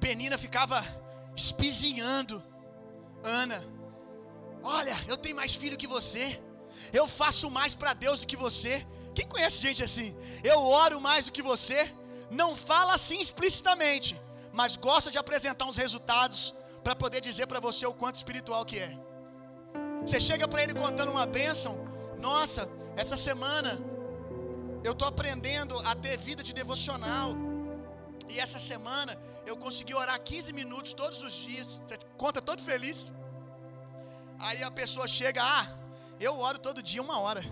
Penina 0.00 0.36
ficava 0.36 0.84
espizinhando 1.36 2.42
Ana. 3.22 3.64
Olha, 4.60 4.96
eu 5.06 5.16
tenho 5.16 5.36
mais 5.36 5.54
filho 5.54 5.76
que 5.76 5.86
você. 5.86 6.42
Eu 6.92 7.06
faço 7.06 7.48
mais 7.48 7.76
para 7.76 7.92
Deus 7.94 8.18
do 8.22 8.26
que 8.26 8.36
você. 8.36 8.84
Quem 9.14 9.28
conhece 9.28 9.62
gente 9.62 9.84
assim? 9.84 10.16
Eu 10.42 10.58
oro 10.64 11.00
mais 11.00 11.26
do 11.26 11.32
que 11.32 11.42
você. 11.42 11.94
Não 12.28 12.56
fala 12.56 12.94
assim 12.94 13.20
explicitamente, 13.20 14.20
mas 14.52 14.74
gosta 14.74 15.12
de 15.12 15.18
apresentar 15.18 15.66
uns 15.66 15.76
resultados 15.76 16.52
para 16.82 16.96
poder 16.96 17.20
dizer 17.20 17.46
para 17.46 17.60
você 17.60 17.86
o 17.86 17.94
quanto 17.94 18.16
espiritual 18.16 18.64
que 18.64 18.80
é. 18.80 19.11
Você 20.06 20.20
chega 20.20 20.46
para 20.48 20.62
ele 20.62 20.74
contando 20.74 21.10
uma 21.10 21.26
bênção. 21.26 21.74
Nossa, 22.18 22.68
essa 22.96 23.16
semana 23.16 23.78
eu 24.84 24.92
estou 24.92 25.06
aprendendo 25.06 25.78
a 25.90 25.94
ter 25.94 26.16
vida 26.18 26.42
de 26.42 26.52
devocional. 26.52 27.30
E 28.28 28.38
essa 28.38 28.58
semana 28.58 29.18
eu 29.46 29.56
consegui 29.56 29.94
orar 29.94 30.18
15 30.20 30.52
minutos 30.52 30.92
todos 30.92 31.22
os 31.22 31.34
dias. 31.34 31.80
Você 31.86 31.98
conta 32.16 32.40
todo 32.42 32.62
feliz. 32.62 33.12
Aí 34.38 34.62
a 34.62 34.70
pessoa 34.70 35.06
chega, 35.06 35.40
ah, 35.42 35.66
eu 36.18 36.38
oro 36.38 36.58
todo 36.58 36.82
dia 36.82 37.00
uma 37.00 37.18
hora. 37.20 37.44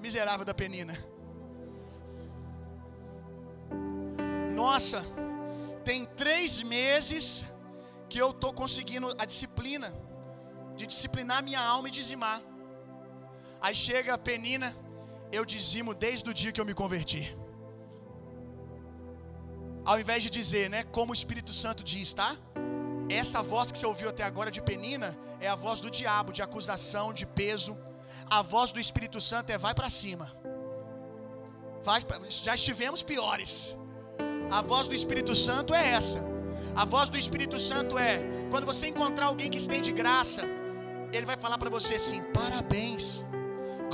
Miserável 0.00 0.44
da 0.44 0.54
penina. 0.54 0.96
Nossa, 4.54 5.04
tem 5.84 6.04
três 6.04 6.62
meses 6.62 7.44
que 8.08 8.18
eu 8.24 8.30
estou 8.30 8.52
conseguindo 8.52 9.14
a 9.22 9.24
disciplina 9.24 9.88
de 10.78 10.86
disciplinar 10.92 11.42
minha 11.48 11.60
alma 11.60 11.88
e 11.88 11.90
dizimar. 11.90 12.40
Aí 13.60 13.74
chega 13.74 14.14
a 14.14 14.18
penina, 14.18 14.68
eu 15.32 15.44
dizimo 15.44 15.92
desde 16.06 16.28
o 16.30 16.34
dia 16.40 16.52
que 16.52 16.60
eu 16.60 16.68
me 16.70 16.74
converti. 16.82 17.22
Ao 19.84 19.98
invés 20.02 20.22
de 20.22 20.30
dizer, 20.38 20.68
né, 20.74 20.84
como 20.96 21.12
o 21.12 21.18
Espírito 21.20 21.52
Santo 21.52 21.82
diz, 21.82 22.14
tá? 22.14 22.30
Essa 23.20 23.42
voz 23.42 23.72
que 23.72 23.78
você 23.78 23.86
ouviu 23.86 24.08
até 24.10 24.22
agora 24.22 24.50
de 24.50 24.60
penina 24.60 25.18
é 25.40 25.48
a 25.48 25.54
voz 25.54 25.80
do 25.80 25.90
diabo, 25.90 26.32
de 26.32 26.42
acusação, 26.42 27.06
de 27.12 27.26
peso. 27.26 27.76
A 28.38 28.42
voz 28.42 28.70
do 28.70 28.80
Espírito 28.86 29.20
Santo 29.20 29.50
é 29.50 29.58
vai 29.58 29.74
para 29.74 29.90
cima. 29.90 30.26
Vai 31.82 32.04
pra... 32.04 32.18
já 32.28 32.54
estivemos 32.54 33.02
piores. 33.02 33.76
A 34.50 34.60
voz 34.62 34.88
do 34.88 34.94
Espírito 34.94 35.34
Santo 35.34 35.74
é 35.74 35.88
essa. 35.98 36.37
A 36.82 36.84
voz 36.84 37.06
do 37.12 37.18
Espírito 37.22 37.58
Santo 37.58 37.98
é 37.98 38.12
quando 38.50 38.64
você 38.64 38.84
encontrar 38.86 39.26
alguém 39.26 39.50
que 39.52 39.60
estende 39.62 39.90
graça, 40.00 40.42
ele 41.12 41.26
vai 41.30 41.36
falar 41.44 41.58
para 41.62 41.70
você 41.76 41.94
assim: 42.00 42.20
parabéns, 42.38 43.04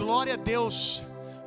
glória 0.00 0.34
a 0.34 0.40
Deus, 0.52 0.76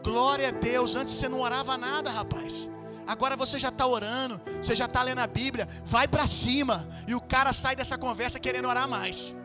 glória 0.08 0.48
a 0.48 0.52
Deus. 0.70 0.96
Antes 0.96 1.14
você 1.14 1.30
não 1.34 1.42
orava 1.48 1.78
nada, 1.78 2.10
rapaz. 2.10 2.68
Agora 3.14 3.36
você 3.44 3.60
já 3.66 3.70
está 3.70 3.86
orando, 3.86 4.42
você 4.62 4.76
já 4.82 4.86
está 4.86 5.04
lendo 5.04 5.20
a 5.20 5.28
Bíblia, 5.28 5.68
vai 5.86 6.08
para 6.08 6.26
cima. 6.26 6.78
E 7.08 7.14
o 7.14 7.22
cara 7.22 7.54
sai 7.54 7.76
dessa 7.76 8.00
conversa 8.06 8.40
querendo 8.40 8.68
orar 8.68 8.88
mais. 8.96 9.36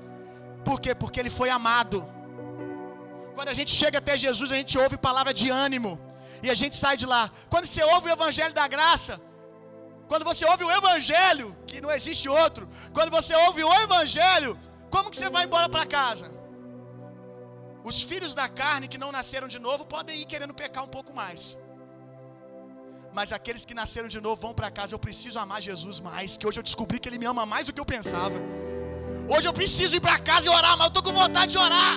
Por 0.64 0.80
quê? 0.80 0.94
Porque 0.94 1.20
ele 1.20 1.34
foi 1.40 1.50
amado. 1.50 1.98
Quando 3.34 3.50
a 3.50 3.54
gente 3.58 3.70
chega 3.80 3.98
até 3.98 4.16
Jesus, 4.16 4.50
a 4.50 4.58
gente 4.62 4.78
ouve 4.78 4.96
palavra 4.96 5.34
de 5.34 5.50
ânimo. 5.50 5.92
E 6.42 6.48
a 6.48 6.54
gente 6.54 6.74
sai 6.74 6.96
de 6.96 7.06
lá. 7.14 7.30
Quando 7.50 7.66
você 7.66 7.84
ouve 7.94 8.08
o 8.08 8.14
Evangelho 8.18 8.54
da 8.54 8.66
graça, 8.66 9.20
quando 10.12 10.26
você 10.30 10.44
ouve 10.52 10.64
o 10.68 10.72
Evangelho, 10.78 11.46
que 11.68 11.78
não 11.84 11.90
existe 11.98 12.26
outro, 12.28 12.64
quando 12.96 13.10
você 13.18 13.34
ouve 13.46 13.60
o 13.68 13.72
Evangelho, 13.84 14.50
como 14.94 15.08
que 15.10 15.16
você 15.18 15.30
vai 15.36 15.44
embora 15.46 15.68
para 15.74 15.84
casa? 15.98 16.26
Os 17.90 17.98
filhos 18.10 18.34
da 18.40 18.46
carne 18.60 18.90
que 18.92 18.98
não 19.04 19.10
nasceram 19.16 19.48
de 19.54 19.58
novo 19.66 19.86
podem 19.94 20.20
ir 20.20 20.26
querendo 20.32 20.54
pecar 20.62 20.84
um 20.84 20.92
pouco 20.96 21.14
mais. 21.20 21.56
Mas 23.18 23.32
aqueles 23.38 23.64
que 23.68 23.78
nasceram 23.80 24.10
de 24.16 24.20
novo 24.26 24.38
vão 24.46 24.52
para 24.58 24.70
casa. 24.78 24.94
Eu 24.94 25.02
preciso 25.06 25.38
amar 25.44 25.62
Jesus 25.70 25.98
mais. 26.10 26.36
Que 26.36 26.46
hoje 26.46 26.58
eu 26.60 26.66
descobri 26.70 26.98
que 27.00 27.08
Ele 27.08 27.20
me 27.22 27.28
ama 27.32 27.46
mais 27.54 27.64
do 27.66 27.72
que 27.72 27.82
eu 27.84 27.88
pensava. 27.96 28.38
Hoje 29.34 29.48
eu 29.48 29.54
preciso 29.60 29.96
ir 29.96 30.02
para 30.08 30.18
casa 30.30 30.46
e 30.46 30.50
orar, 30.58 30.76
mas 30.76 30.88
eu 30.88 30.94
tô 30.96 31.02
com 31.02 31.14
vontade 31.22 31.52
de 31.52 31.58
orar. 31.66 31.94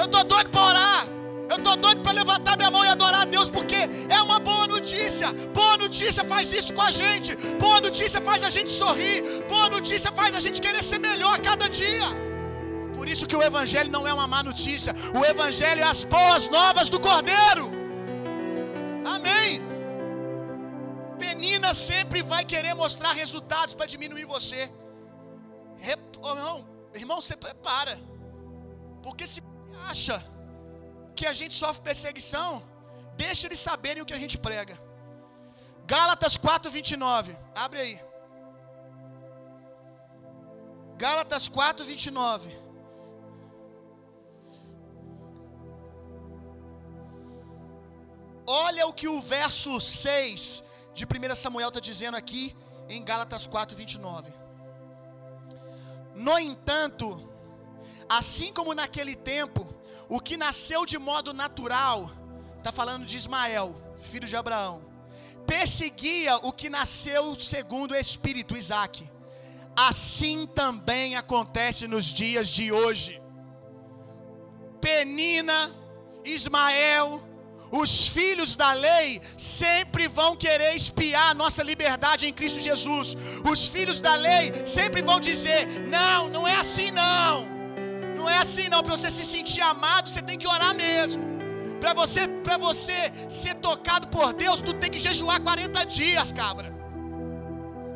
Eu 0.00 0.06
tô 0.14 0.22
doido 0.22 0.50
para 0.50 0.64
orar. 0.72 1.17
Eu 1.52 1.58
tô 1.66 1.74
doido 1.84 2.02
para 2.02 2.12
levantar 2.12 2.56
minha 2.58 2.70
mão 2.70 2.84
e 2.84 2.88
adorar 2.88 3.22
a 3.22 3.24
Deus, 3.24 3.48
porque 3.48 3.80
é 4.16 4.20
uma 4.26 4.38
boa 4.38 4.66
notícia. 4.66 5.28
Boa 5.60 5.76
notícia 5.84 6.22
faz 6.32 6.52
isso 6.52 6.72
com 6.74 6.82
a 6.82 6.90
gente. 6.90 7.30
Boa 7.64 7.80
notícia 7.80 8.20
faz 8.20 8.42
a 8.48 8.50
gente 8.56 8.70
sorrir. 8.70 9.22
Boa 9.48 9.68
notícia 9.76 10.10
faz 10.12 10.34
a 10.34 10.40
gente 10.40 10.60
querer 10.60 10.82
ser 10.90 10.98
melhor 10.98 11.34
a 11.34 11.42
cada 11.50 11.68
dia. 11.80 12.08
Por 12.96 13.08
isso 13.08 13.26
que 13.30 13.36
o 13.40 13.42
evangelho 13.50 13.90
não 13.96 14.06
é 14.06 14.12
uma 14.12 14.26
má 14.34 14.42
notícia. 14.42 14.92
O 15.18 15.24
evangelho 15.24 15.80
é 15.80 15.88
as 15.94 16.04
boas 16.04 16.48
novas 16.48 16.88
do 16.90 17.00
Cordeiro. 17.00 17.66
Amém. 19.16 19.62
Penina 21.18 21.72
sempre 21.72 22.22
vai 22.22 22.44
querer 22.44 22.74
mostrar 22.74 23.12
resultados 23.12 23.74
para 23.74 23.86
diminuir 23.86 24.26
você. 24.26 24.70
Rep... 25.78 26.00
Oh, 26.20 26.34
irmão, 26.34 26.68
irmão, 26.94 27.20
você 27.20 27.36
prepara. 27.36 27.98
Porque 29.02 29.26
se 29.26 29.40
acha 29.88 30.16
que 31.18 31.26
a 31.32 31.36
gente 31.40 31.54
sofre 31.62 31.88
perseguição, 31.90 32.50
deixa 33.22 33.46
eles 33.48 33.60
saberem 33.68 34.02
o 34.02 34.06
que 34.08 34.16
a 34.18 34.22
gente 34.22 34.36
prega. 34.46 34.76
Gálatas 35.94 36.34
4:29. 36.46 37.36
Abre 37.64 37.80
aí. 37.84 37.94
Gálatas 41.04 41.44
4:29. 41.48 42.50
Olha 48.66 48.84
o 48.90 48.92
que 48.98 49.08
o 49.14 49.20
verso 49.20 49.72
6 49.80 50.64
de 50.98 51.04
1 51.06 51.34
Samuel 51.44 51.70
está 51.70 51.80
dizendo 51.80 52.16
aqui 52.22 52.44
em 52.88 53.02
Gálatas 53.10 53.46
4:29. 53.46 54.32
No 56.26 56.36
entanto, 56.50 57.08
assim 58.18 58.50
como 58.58 58.78
naquele 58.80 59.14
tempo 59.32 59.60
o 60.08 60.20
que 60.20 60.36
nasceu 60.36 60.86
de 60.86 60.98
modo 60.98 61.32
natural, 61.32 62.10
está 62.56 62.72
falando 62.72 63.04
de 63.04 63.16
Ismael, 63.16 63.76
filho 63.98 64.26
de 64.26 64.36
Abraão, 64.36 64.82
perseguia 65.46 66.36
o 66.36 66.52
que 66.52 66.70
nasceu 66.70 67.38
segundo 67.38 67.92
o 67.92 67.96
Espírito, 67.96 68.56
Isaac. 68.56 69.08
Assim 69.76 70.46
também 70.46 71.14
acontece 71.14 71.86
nos 71.86 72.06
dias 72.06 72.48
de 72.48 72.72
hoje. 72.72 73.22
Penina, 74.80 75.72
Ismael, 76.24 77.22
os 77.70 78.08
filhos 78.08 78.56
da 78.56 78.72
lei 78.72 79.20
sempre 79.36 80.08
vão 80.08 80.34
querer 80.34 80.74
espiar 80.74 81.30
a 81.30 81.34
nossa 81.34 81.62
liberdade 81.62 82.26
em 82.26 82.32
Cristo 82.32 82.60
Jesus. 82.60 83.14
Os 83.48 83.68
filhos 83.68 84.00
da 84.00 84.14
lei 84.14 84.66
sempre 84.66 85.02
vão 85.02 85.20
dizer: 85.20 85.66
não, 85.88 86.28
não 86.28 86.48
é 86.48 86.56
assim 86.56 86.90
não. 86.90 87.57
Não 88.18 88.28
é 88.34 88.38
assim 88.44 88.68
não. 88.74 88.82
Para 88.86 88.96
você 88.96 89.10
se 89.18 89.24
sentir 89.34 89.62
amado, 89.72 90.08
você 90.08 90.22
tem 90.28 90.38
que 90.42 90.48
orar 90.56 90.74
mesmo. 90.84 91.22
Para 91.82 91.92
você, 92.00 92.22
para 92.46 92.56
você 92.66 92.98
ser 93.40 93.54
tocado 93.68 94.06
por 94.16 94.28
Deus, 94.44 94.60
tu 94.68 94.72
tem 94.82 94.90
que 94.94 95.02
jejuar 95.08 95.40
40 95.40 95.84
dias, 95.98 96.30
cabra. 96.42 96.70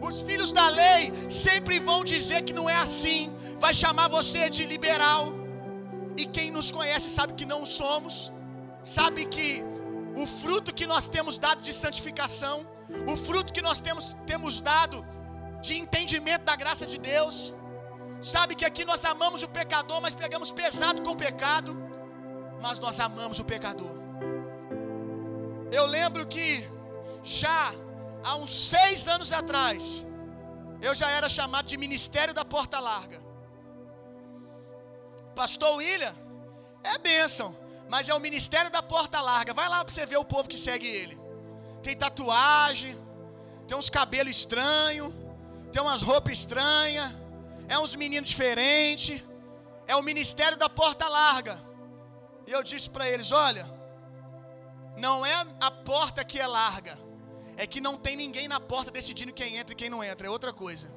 Os 0.09 0.17
filhos 0.29 0.51
da 0.59 0.67
lei 0.83 1.01
sempre 1.45 1.77
vão 1.89 2.01
dizer 2.13 2.41
que 2.47 2.55
não 2.59 2.67
é 2.75 2.77
assim. 2.87 3.21
Vai 3.65 3.75
chamar 3.83 4.09
você 4.19 4.43
de 4.57 4.65
liberal. 4.75 5.23
E 6.21 6.25
quem 6.37 6.49
nos 6.57 6.71
conhece 6.79 7.09
sabe 7.19 7.33
que 7.41 7.47
não 7.55 7.63
somos. 7.81 8.15
Sabe 8.97 9.25
que 9.35 9.49
o 10.23 10.27
fruto 10.41 10.75
que 10.79 10.87
nós 10.93 11.07
temos 11.17 11.39
dado 11.47 11.61
de 11.67 11.73
santificação, 11.83 12.57
o 13.13 13.17
fruto 13.27 13.53
que 13.57 13.63
nós 13.69 13.81
temos, 13.87 14.07
temos 14.33 14.61
dado 14.61 14.99
de 15.67 15.75
entendimento 15.83 16.45
da 16.51 16.57
graça 16.63 16.85
de 16.93 16.99
Deus, 17.13 17.37
sabe 18.23 18.55
que 18.55 18.65
aqui 18.65 18.85
nós 18.85 19.05
amamos 19.05 19.43
o 19.43 19.49
pecador, 19.49 20.01
mas 20.01 20.15
pegamos 20.15 20.51
pesado 20.53 21.03
com 21.03 21.11
o 21.11 21.17
pecado, 21.17 21.77
mas 22.61 22.79
nós 22.79 22.99
amamos 23.01 23.39
o 23.39 23.45
pecador. 23.45 23.97
Eu 25.71 25.87
lembro 25.87 26.27
que 26.27 26.69
já 27.25 27.75
há 28.23 28.37
uns 28.37 28.69
seis 28.69 29.09
anos 29.09 29.33
atrás, 29.33 30.07
eu 30.81 30.95
já 30.95 31.11
era 31.11 31.29
chamado 31.29 31.67
de 31.67 31.77
Ministério 31.77 32.35
da 32.35 32.45
Porta 32.45 32.79
Larga. 32.79 33.21
Pastor 35.35 35.77
William, 35.77 36.15
é 36.85 36.99
bênção, 36.99 37.57
mas 37.89 38.09
é 38.09 38.15
o 38.15 38.21
Ministério 38.21 38.71
da 38.71 38.83
Porta 38.83 39.21
Larga. 39.21 39.55
Vai 39.55 39.69
lá 39.69 39.85
para 39.85 39.93
você 39.93 40.05
ver 40.07 40.17
o 40.17 40.25
povo 40.25 40.49
que 40.49 40.59
segue 40.59 40.87
ele. 40.87 41.19
Tem 41.83 41.97
tatuagem, 41.97 42.99
tem 43.67 43.77
uns 43.77 43.89
cabelos 43.89 44.33
estranhos, 44.33 45.13
tem 45.73 45.81
umas 45.81 46.03
roupas 46.03 46.39
estranhas, 46.39 47.13
é 47.73 47.79
uns 47.79 47.95
meninos 48.03 48.29
diferentes. 48.31 49.23
É 49.87 49.95
o 49.97 50.03
Ministério 50.11 50.59
da 50.63 50.69
Porta 50.69 51.09
Larga. 51.09 51.57
E 52.47 52.51
eu 52.57 52.63
disse 52.63 52.89
para 52.95 53.09
eles: 53.09 53.31
olha, 53.33 53.65
não 54.97 55.25
é 55.25 55.35
a 55.61 55.71
porta 55.71 56.25
que 56.31 56.39
é 56.39 56.47
larga, 56.47 56.99
é 57.57 57.67
que 57.67 57.81
não 57.81 57.97
tem 57.97 58.15
ninguém 58.17 58.47
na 58.47 58.61
porta 58.61 58.91
decidindo 58.91 59.33
quem 59.33 59.57
entra 59.57 59.73
e 59.73 59.77
quem 59.77 59.91
não 59.95 60.03
entra, 60.05 60.27
é 60.27 60.31
outra 60.31 60.53
coisa. 60.53 60.91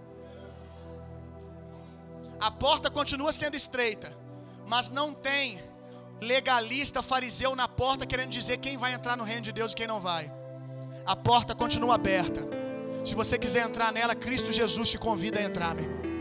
A 2.39 2.51
porta 2.51 2.89
continua 2.89 3.31
sendo 3.31 3.55
estreita, 3.55 4.15
mas 4.67 4.89
não 4.89 5.13
tem 5.13 5.63
legalista 6.21 7.01
fariseu 7.01 7.55
na 7.55 7.67
porta 7.67 8.05
querendo 8.05 8.31
dizer 8.31 8.57
quem 8.57 8.77
vai 8.77 8.93
entrar 8.93 9.15
no 9.15 9.23
reino 9.23 9.41
de 9.41 9.51
Deus 9.51 9.71
e 9.71 9.75
quem 9.75 9.87
não 9.87 10.01
vai. 10.01 10.31
A 11.05 11.15
porta 11.15 11.55
continua 11.55 11.95
aberta. 11.95 12.41
Se 13.05 13.13
você 13.13 13.37
quiser 13.37 13.65
entrar 13.65 13.93
nela, 13.93 14.15
Cristo 14.15 14.51
Jesus 14.51 14.89
te 14.89 14.97
convida 14.97 15.39
a 15.39 15.43
entrar, 15.43 15.73
meu 15.75 15.85
irmão. 15.85 16.14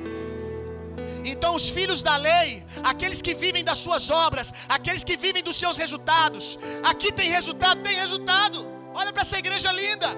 Então, 1.25 1.55
os 1.55 1.69
filhos 1.71 2.03
da 2.03 2.17
lei, 2.17 2.65
aqueles 2.83 3.21
que 3.23 3.35
vivem 3.35 3.65
das 3.65 3.79
suas 3.79 4.11
obras, 4.11 4.53
aqueles 4.69 5.03
que 5.03 5.17
vivem 5.17 5.43
dos 5.43 5.57
seus 5.57 5.77
resultados, 5.77 6.59
aqui 6.83 7.11
tem 7.13 7.31
resultado, 7.31 7.83
tem 7.83 7.97
resultado. 7.97 8.69
Olha 8.95 9.13
para 9.13 9.23
essa 9.23 9.39
igreja 9.39 9.73
linda. 9.73 10.11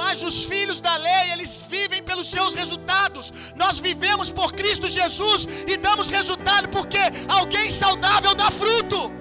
Mas 0.00 0.22
os 0.22 0.44
filhos 0.44 0.80
da 0.80 0.96
lei, 0.96 1.32
eles 1.32 1.64
vivem 1.68 2.02
pelos 2.02 2.28
seus 2.34 2.54
resultados. 2.54 3.32
Nós 3.54 3.78
vivemos 3.78 4.30
por 4.30 4.52
Cristo 4.52 4.88
Jesus 4.88 5.46
e 5.66 5.76
damos 5.76 6.08
resultado 6.08 6.68
porque 6.68 7.02
alguém 7.28 7.70
saudável 7.70 8.34
dá 8.34 8.50
fruto. 8.50 9.12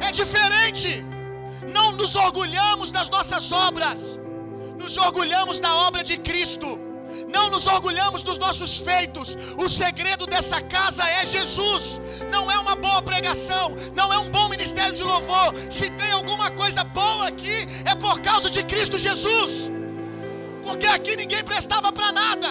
É 0.00 0.10
diferente. 0.10 1.04
Não 1.76 1.92
nos 1.92 2.14
orgulhamos 2.14 2.90
das 2.90 3.08
nossas 3.10 3.50
obras, 3.52 4.18
nos 4.80 4.96
orgulhamos 4.96 5.60
da 5.60 5.74
obra 5.86 6.02
de 6.02 6.16
Cristo. 6.18 6.87
Não 7.28 7.50
nos 7.50 7.66
orgulhamos 7.66 8.22
dos 8.22 8.38
nossos 8.38 8.78
feitos. 8.78 9.36
O 9.56 9.68
segredo 9.68 10.26
dessa 10.26 10.60
casa 10.62 11.08
é 11.08 11.26
Jesus. 11.26 12.00
Não 12.30 12.50
é 12.50 12.58
uma 12.58 12.74
boa 12.74 13.02
pregação, 13.02 13.76
não 13.94 14.12
é 14.12 14.18
um 14.18 14.30
bom 14.30 14.48
ministério 14.48 14.94
de 14.94 15.02
louvor. 15.02 15.54
Se 15.70 15.90
tem 15.90 16.10
alguma 16.10 16.50
coisa 16.50 16.82
boa 16.82 17.28
aqui, 17.28 17.66
é 17.84 17.94
por 17.94 18.20
causa 18.20 18.48
de 18.48 18.62
Cristo 18.64 18.96
Jesus. 18.96 19.70
Porque 20.62 20.86
aqui 20.86 21.16
ninguém 21.16 21.44
prestava 21.44 21.92
para 21.92 22.12
nada. 22.12 22.48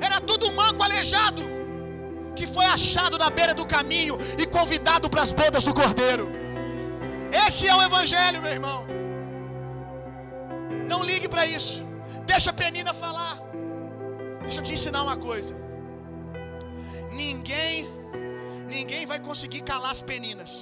Era 0.00 0.20
tudo 0.20 0.52
manco 0.52 0.82
aleijado 0.82 1.56
que 2.36 2.46
foi 2.46 2.66
achado 2.66 3.16
na 3.16 3.30
beira 3.30 3.54
do 3.54 3.64
caminho 3.64 4.18
e 4.38 4.46
convidado 4.46 5.08
para 5.08 5.22
as 5.22 5.32
bodas 5.32 5.64
do 5.64 5.72
Cordeiro. 5.72 6.30
Esse 7.46 7.66
é 7.66 7.74
o 7.74 7.82
evangelho, 7.82 8.42
meu 8.42 8.52
irmão. 8.52 8.84
Não 10.86 11.02
ligue 11.02 11.28
para 11.28 11.46
isso. 11.46 11.82
Deixa 12.26 12.50
a 12.50 12.52
Penina 12.52 12.92
falar. 12.92 13.45
Deixa 14.46 14.60
eu 14.60 14.64
te 14.68 14.74
ensinar 14.74 15.02
uma 15.02 15.16
coisa. 15.28 15.52
Ninguém, 17.22 17.88
ninguém 18.74 19.04
vai 19.12 19.18
conseguir 19.28 19.62
calar 19.70 19.90
as 19.96 20.02
peninas. 20.10 20.52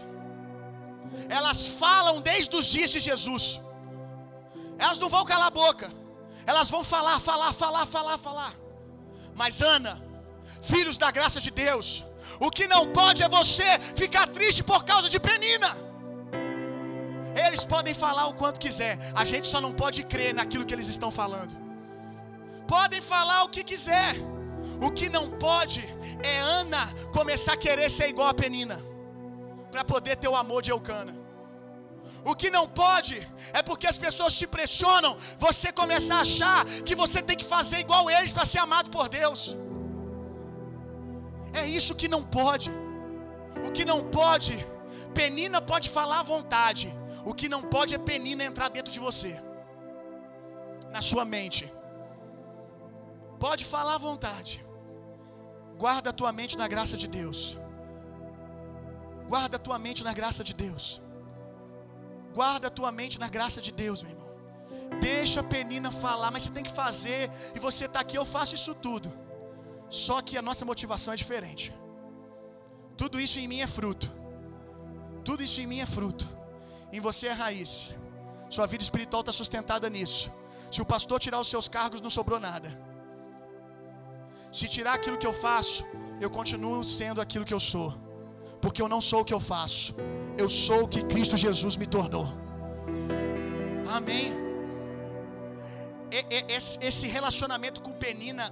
Elas 1.29 1.67
falam 1.67 2.21
desde 2.31 2.55
os 2.61 2.67
dias 2.75 2.91
de 2.95 3.01
Jesus. 3.09 3.61
Elas 4.79 4.99
não 4.99 5.11
vão 5.17 5.25
calar 5.33 5.49
a 5.49 5.57
boca. 5.65 5.89
Elas 6.47 6.71
vão 6.75 6.83
falar, 6.83 7.19
falar, 7.21 7.53
falar, 7.53 7.85
falar, 7.87 8.17
falar. 8.19 8.55
Mas 9.35 9.61
Ana, 9.61 9.95
filhos 10.63 10.97
da 10.97 11.11
graça 11.11 11.39
de 11.47 11.51
Deus, 11.51 12.05
o 12.41 12.51
que 12.51 12.67
não 12.67 12.83
pode 13.01 13.23
é 13.23 13.29
você 13.29 13.69
ficar 13.95 14.27
triste 14.29 14.63
por 14.63 14.83
causa 14.85 15.11
de 15.11 15.21
penina. 15.21 15.71
Eles 17.45 17.65
podem 17.65 17.95
falar 17.95 18.27
o 18.29 18.35
quanto 18.35 18.61
quiser, 18.61 18.99
a 19.15 19.25
gente 19.25 19.47
só 19.47 19.61
não 19.61 19.73
pode 19.73 20.05
crer 20.05 20.33
naquilo 20.33 20.65
que 20.65 20.73
eles 20.73 20.87
estão 20.87 21.11
falando. 21.11 21.64
Podem 22.75 23.03
falar 23.15 23.41
o 23.45 23.51
que 23.55 23.63
quiser. 23.71 24.13
O 24.87 24.89
que 24.99 25.09
não 25.17 25.27
pode 25.47 25.81
é 26.33 26.37
Ana 26.61 26.83
começar 27.17 27.53
a 27.57 27.63
querer 27.65 27.89
ser 27.97 28.07
igual 28.13 28.29
a 28.31 28.39
Penina, 28.41 28.79
para 29.73 29.85
poder 29.93 30.15
ter 30.23 30.31
o 30.33 30.39
amor 30.43 30.61
de 30.67 30.71
Eucana. 30.75 31.15
O 32.31 32.35
que 32.41 32.51
não 32.57 32.65
pode 32.83 33.17
é 33.59 33.63
porque 33.69 33.87
as 33.93 33.99
pessoas 34.07 34.35
te 34.41 34.47
pressionam, 34.55 35.13
você 35.47 35.69
começar 35.83 36.17
a 36.17 36.27
achar 36.29 36.61
que 36.89 36.97
você 37.03 37.21
tem 37.29 37.37
que 37.41 37.49
fazer 37.55 37.79
igual 37.85 38.11
eles 38.17 38.33
para 38.33 38.51
ser 38.53 38.61
amado 38.67 38.91
por 38.97 39.09
Deus. 39.21 39.41
É 41.61 41.65
isso 41.79 41.99
que 42.01 42.09
não 42.15 42.23
pode. 42.41 42.71
O 43.67 43.71
que 43.77 43.85
não 43.93 44.01
pode, 44.21 44.57
Penina 45.21 45.61
pode 45.73 45.89
falar 45.99 46.21
à 46.21 46.29
vontade. 46.35 46.89
O 47.31 47.33
que 47.39 47.49
não 47.55 47.63
pode 47.77 47.95
é 47.95 47.99
Penina 48.11 48.43
entrar 48.51 48.69
dentro 48.77 48.93
de 48.97 49.01
você, 49.09 49.33
na 50.97 51.03
sua 51.11 51.25
mente. 51.37 51.65
Pode 53.39 53.65
falar 53.65 53.95
à 53.95 53.99
vontade. 53.99 54.65
Guarda 55.77 56.11
a 56.11 56.13
tua 56.13 56.33
mente 56.33 56.57
na 56.57 56.69
graça 56.69 56.97
de 56.97 57.09
Deus. 57.09 57.59
Guarda 59.29 59.57
a 59.57 59.59
tua 59.59 59.79
mente 59.79 60.05
na 60.05 60.13
graça 60.13 60.45
de 60.45 60.55
Deus. 60.55 61.03
Guarda 62.33 62.69
a 62.69 62.71
tua 62.71 62.91
mente 62.93 63.19
na 63.19 63.29
graça 63.29 63.61
de 63.61 63.73
Deus, 63.73 64.03
meu 64.03 64.13
irmão. 64.13 64.25
Deixa 65.01 65.41
a 65.41 65.45
Penina 65.45 65.91
falar, 65.91 66.31
mas 66.31 66.43
você 66.43 66.51
tem 66.51 66.65
que 66.65 66.71
fazer. 66.71 67.31
E 67.55 67.59
você 67.59 67.87
está 67.87 68.01
aqui, 68.01 68.17
eu 68.17 68.25
faço 68.25 68.55
isso 68.55 68.75
tudo. 68.75 69.13
Só 69.89 70.21
que 70.21 70.37
a 70.37 70.43
nossa 70.43 70.65
motivação 70.65 71.15
é 71.15 71.17
diferente. 71.17 71.73
Tudo 72.97 73.21
isso 73.21 73.39
em 73.39 73.49
mim 73.49 73.61
é 73.61 73.67
fruto. 73.67 74.13
Tudo 75.25 75.43
isso 75.43 75.61
em 75.61 75.67
mim 75.67 75.81
é 75.81 75.87
fruto. 75.87 76.29
Em 76.93 77.01
você 77.01 77.29
é 77.29 77.33
raiz. 77.33 77.97
Sua 78.51 78.67
vida 78.67 78.83
espiritual 78.83 79.21
está 79.21 79.33
sustentada 79.33 79.89
nisso. 79.91 80.31
Se 80.71 80.83
o 80.83 80.85
pastor 80.85 81.19
tirar 81.21 81.41
os 81.41 81.49
seus 81.49 81.69
cargos, 81.69 82.01
não 82.01 82.11
sobrou 82.11 82.39
nada. 82.39 82.84
Se 84.59 84.67
tirar 84.75 84.95
aquilo 84.99 85.19
que 85.23 85.29
eu 85.31 85.35
faço, 85.47 85.79
eu 86.25 86.31
continuo 86.39 86.83
sendo 86.99 87.21
aquilo 87.25 87.47
que 87.49 87.57
eu 87.57 87.63
sou. 87.73 87.89
Porque 88.63 88.81
eu 88.83 88.89
não 88.93 89.01
sou 89.09 89.21
o 89.23 89.27
que 89.29 89.37
eu 89.37 89.41
faço. 89.53 89.95
Eu 90.43 90.49
sou 90.49 90.81
o 90.85 90.89
que 90.93 91.01
Cristo 91.13 91.37
Jesus 91.45 91.77
me 91.83 91.87
tornou. 91.97 92.27
Amém. 93.97 94.27
Esse 96.89 97.07
relacionamento 97.17 97.81
com 97.85 97.93
Penina 98.05 98.47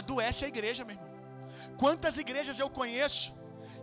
adoece 0.00 0.44
a 0.44 0.48
igreja, 0.54 0.84
meu 0.84 0.96
irmão. 0.96 1.10
Quantas 1.82 2.18
igrejas 2.24 2.58
eu 2.58 2.68
conheço 2.80 3.32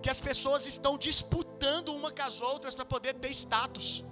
que 0.03 0.09
as 0.09 0.19
pessoas 0.29 0.65
estão 0.73 0.93
disputando 1.07 1.89
uma 1.99 2.11
com 2.11 2.25
as 2.29 2.41
outras 2.51 2.75
para 2.75 2.85
poder 2.85 3.13
ter 3.23 3.31
status. 3.31 4.03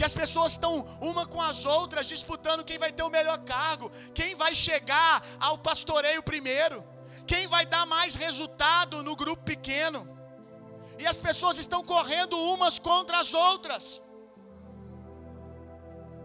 Que 0.00 0.06
as 0.08 0.14
pessoas 0.20 0.52
estão 0.52 0.74
uma 0.98 1.22
com 1.32 1.40
as 1.46 1.58
outras 1.78 2.06
disputando 2.12 2.64
quem 2.68 2.78
vai 2.82 2.90
ter 2.90 3.02
o 3.06 3.14
melhor 3.16 3.38
cargo, 3.40 3.86
quem 4.18 4.30
vai 4.42 4.52
chegar 4.54 5.22
ao 5.38 5.56
pastoreio 5.66 6.22
primeiro, 6.22 6.78
quem 7.30 7.42
vai 7.54 7.64
dar 7.74 7.84
mais 7.84 8.14
resultado 8.14 9.02
no 9.08 9.14
grupo 9.22 9.42
pequeno. 9.50 10.00
E 10.98 11.06
as 11.10 11.18
pessoas 11.26 11.58
estão 11.58 11.80
correndo 11.90 12.34
umas 12.52 12.78
contra 12.78 13.18
as 13.22 13.32
outras. 13.34 14.00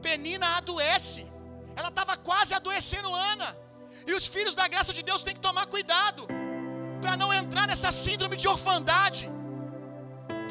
Penina 0.05 0.47
adoece. 0.59 1.23
Ela 1.75 1.89
estava 1.89 2.15
quase 2.29 2.53
adoecendo 2.59 3.13
Ana. 3.13 3.49
E 4.07 4.13
os 4.13 4.25
filhos 4.25 4.55
da 4.55 4.69
graça 4.69 4.93
de 4.93 5.03
Deus 5.09 5.21
têm 5.21 5.35
que 5.39 5.47
tomar 5.49 5.65
cuidado 5.65 6.25
para 7.01 7.17
não 7.17 7.33
entrar 7.41 7.67
nessa 7.67 7.91
síndrome 7.91 8.37
de 8.37 8.47
orfandade. 8.47 9.29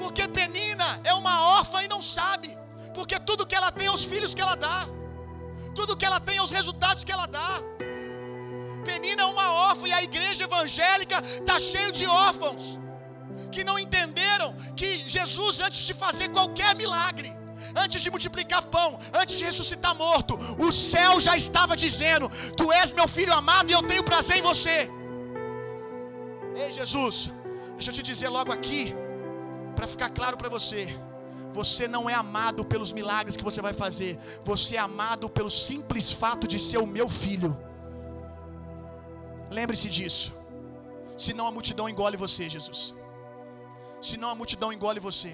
Porque 0.03 0.29
Penina 0.29 1.01
é 1.05 1.15
uma 1.15 1.37
órfã 1.57 1.83
e 1.83 1.89
não 1.89 2.03
sabe. 2.03 2.53
Porque 2.95 3.19
tudo 3.19 3.47
que 3.47 3.57
ela 3.61 3.71
tem 3.73 3.87
é 3.87 3.91
os 3.91 4.05
filhos 4.05 4.35
que 4.35 4.43
ela 4.47 4.55
dá. 4.55 4.79
Tudo 5.75 5.97
que 5.97 6.07
ela 6.11 6.21
tem 6.21 6.37
é 6.39 6.43
os 6.43 6.51
resultados 6.59 7.05
que 7.05 7.13
ela 7.13 7.27
dá. 7.27 7.51
Penina 8.85 9.23
é 9.23 9.27
uma 9.27 9.47
órfã 9.69 9.89
e 9.89 9.93
a 9.93 10.03
igreja 10.03 10.45
evangélica 10.45 11.19
está 11.41 11.59
cheio 11.59 11.91
de 11.99 12.07
órfãos 12.07 12.79
que 13.55 13.65
não 13.69 13.79
entenderam 13.85 14.49
que 14.81 14.89
Jesus, 15.17 15.61
antes 15.67 15.83
de 15.89 15.95
fazer 15.95 16.29
qualquer 16.37 16.75
milagre, 16.83 17.31
antes 17.85 18.03
de 18.03 18.11
multiplicar 18.15 18.63
pão, 18.77 18.99
antes 19.21 19.39
de 19.39 19.45
ressuscitar 19.51 19.95
morto, 19.95 20.35
o 20.67 20.71
céu 20.73 21.13
já 21.27 21.37
estava 21.37 21.77
dizendo: 21.85 22.29
Tu 22.59 22.67
és 22.73 22.93
meu 22.93 23.09
filho 23.17 23.33
amado 23.33 23.71
e 23.71 23.75
eu 23.79 23.83
tenho 23.83 24.05
prazer 24.13 24.37
em 24.39 24.47
você. 24.51 24.77
Ei, 26.63 26.71
Jesus, 26.81 27.17
deixa 27.77 27.91
eu 27.91 27.95
te 27.95 28.03
dizer 28.03 28.29
logo 28.29 28.53
aqui, 28.53 28.95
para 29.77 29.87
ficar 29.95 30.11
claro 30.11 30.37
para 30.37 30.49
você. 30.49 30.83
Você 31.59 31.87
não 31.95 32.03
é 32.13 32.15
amado 32.25 32.63
pelos 32.73 32.91
milagres 32.99 33.37
que 33.39 33.49
você 33.49 33.61
vai 33.67 33.73
fazer. 33.83 34.13
Você 34.51 34.73
é 34.77 34.83
amado 34.91 35.27
pelo 35.37 35.51
simples 35.67 36.07
fato 36.23 36.47
de 36.53 36.59
ser 36.69 36.79
o 36.85 36.87
meu 36.97 37.09
filho. 37.23 37.53
Lembre-se 39.59 39.89
disso. 39.97 40.27
Senão 41.17 41.47
a 41.47 41.53
multidão 41.57 41.89
engole 41.93 42.17
você, 42.27 42.45
Jesus. 42.57 42.81
Senão 44.11 44.29
a 44.31 44.37
multidão 44.41 44.73
engole 44.77 45.01
você. 45.09 45.33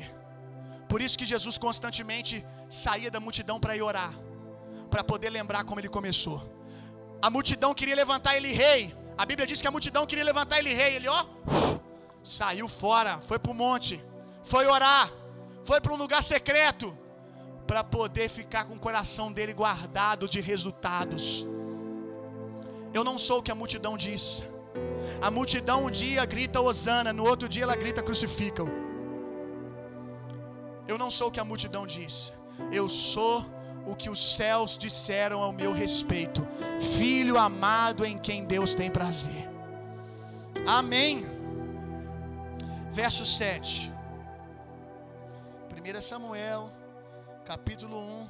Por 0.91 1.01
isso 1.05 1.17
que 1.21 1.31
Jesus 1.33 1.57
constantemente 1.67 2.35
saía 2.69 3.11
da 3.15 3.21
multidão 3.27 3.59
para 3.63 3.77
ir 3.79 3.83
orar, 3.91 4.13
para 4.93 5.03
poder 5.11 5.31
lembrar 5.39 5.63
como 5.65 5.81
ele 5.81 5.93
começou. 5.99 6.39
A 7.27 7.31
multidão 7.37 7.73
queria 7.81 7.97
levantar 8.03 8.37
ele 8.37 8.53
rei. 8.65 8.95
A 9.17 9.25
Bíblia 9.31 9.47
diz 9.51 9.61
que 9.63 9.69
a 9.71 9.75
multidão 9.77 10.05
queria 10.11 10.25
levantar 10.25 10.59
ele 10.59 10.73
rei. 10.81 10.93
Ele, 10.97 11.09
ó, 11.09 11.21
saiu 12.23 12.69
fora, 12.69 13.13
foi 13.29 13.39
para 13.39 13.53
o 13.53 13.55
monte, 13.65 13.95
foi 14.53 14.67
orar, 14.67 15.11
foi 15.65 15.81
para 15.81 15.93
um 15.93 15.97
lugar 15.97 16.23
secreto, 16.23 16.97
para 17.67 17.83
poder 17.85 18.29
ficar 18.29 18.65
com 18.65 18.75
o 18.75 18.79
coração 18.79 19.33
dele 19.33 19.53
guardado 19.53 20.29
de 20.29 20.41
resultados. 20.41 21.47
Eu 22.93 23.05
não 23.05 23.17
sou 23.17 23.39
o 23.39 23.43
que 23.43 23.51
a 23.51 23.55
multidão 23.55 23.97
diz. 23.97 24.43
A 25.21 25.31
multidão 25.31 25.87
um 25.87 25.91
dia 25.91 26.25
grita 26.25 26.61
Osana, 26.61 27.13
no 27.13 27.25
outro 27.25 27.49
dia 27.49 27.63
ela 27.63 27.77
grita 27.77 28.03
crucificam. 28.03 28.69
Eu 30.89 30.99
não 30.99 31.11
sou 31.11 31.29
o 31.29 31.31
que 31.31 31.41
a 31.41 31.45
multidão 31.45 31.87
diz. 31.87 32.33
Eu 32.73 32.89
sou 32.89 33.47
o 33.87 33.95
que 33.95 34.11
os 34.11 34.35
céus 34.35 34.77
disseram 34.77 35.41
ao 35.41 35.53
meu 35.53 35.73
respeito. 35.73 36.47
Filho 36.99 37.39
amado 37.39 38.05
em 38.05 38.19
quem 38.19 38.45
Deus 38.45 38.75
tem 38.75 38.91
prazer. 38.91 39.49
Amém. 40.67 41.27
Verso 42.91 43.25
7. 43.25 43.93
1 45.81 46.01
Samuel, 46.03 46.71
capítulo 47.45 47.99
1, 47.99 48.29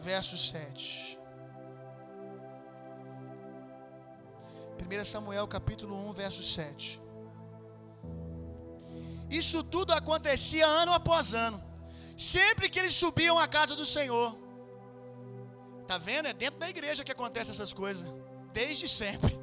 verso 0.00 0.38
7. 0.38 1.18
1 4.80 5.04
Samuel 5.04 5.46
capítulo 5.46 5.94
1, 6.08 6.12
verso 6.12 6.42
7. 6.42 7.00
Isso 9.28 9.62
tudo 9.62 9.92
acontecia 9.92 10.66
ano 10.66 10.92
após 10.94 11.34
ano. 11.34 11.62
Sempre 12.16 12.70
que 12.70 12.78
eles 12.78 12.94
subiam 12.94 13.38
à 13.38 13.46
casa 13.46 13.76
do 13.76 13.84
Senhor. 13.84 14.34
Tá 15.86 15.98
vendo? 15.98 16.28
É 16.28 16.32
dentro 16.32 16.60
da 16.60 16.70
igreja 16.70 17.04
que 17.04 17.12
acontecem 17.12 17.52
essas 17.52 17.74
coisas. 17.74 18.08
Desde 18.54 18.88
sempre. 18.88 19.38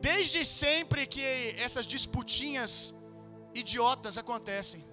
Desde 0.00 0.44
sempre 0.44 1.06
que 1.06 1.54
essas 1.56 1.86
disputinhas 1.86 2.92
idiotas 3.54 4.18
acontecem. 4.18 4.89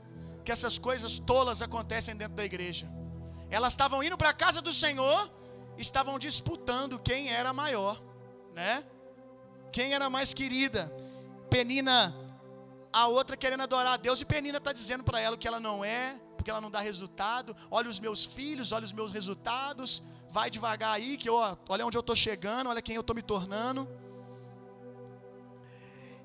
Que 0.47 0.51
essas 0.53 0.79
coisas 0.79 1.19
tolas 1.19 1.61
acontecem 1.61 2.15
dentro 2.15 2.35
da 2.35 2.45
igreja. 2.45 2.89
Elas 3.49 3.73
estavam 3.73 4.01
indo 4.01 4.17
para 4.17 4.29
a 4.29 4.33
casa 4.33 4.61
do 4.61 4.71
Senhor, 4.71 5.29
estavam 5.77 6.17
disputando 6.17 6.97
quem 6.97 7.29
era 7.29 7.51
maior, 7.51 8.01
né? 8.55 8.81
Quem 9.73 9.93
era 9.93 10.09
mais 10.09 10.33
querida? 10.33 10.89
Penina, 11.49 12.15
a 12.93 13.07
outra 13.07 13.35
querendo 13.35 13.63
adorar 13.63 13.95
a 13.95 13.97
Deus, 13.97 14.21
e 14.21 14.25
Penina 14.25 14.57
está 14.57 14.71
dizendo 14.71 15.03
para 15.03 15.19
ela 15.19 15.35
que 15.35 15.49
ela 15.49 15.59
não 15.59 15.83
é, 15.83 16.15
porque 16.37 16.49
ela 16.49 16.61
não 16.61 16.71
dá 16.71 16.79
resultado. 16.79 17.53
Olha 17.69 17.89
os 17.89 17.99
meus 17.99 18.23
filhos, 18.23 18.71
olha 18.71 18.85
os 18.85 18.93
meus 18.93 19.11
resultados. 19.11 20.01
Vai 20.31 20.49
devagar 20.49 20.93
aí, 20.95 21.17
que 21.17 21.29
ó, 21.29 21.57
olha 21.67 21.85
onde 21.85 21.97
eu 21.97 21.99
estou 21.99 22.15
chegando, 22.15 22.69
olha 22.69 22.81
quem 22.81 22.95
eu 22.95 23.01
estou 23.01 23.13
me 23.13 23.21
tornando. 23.21 23.85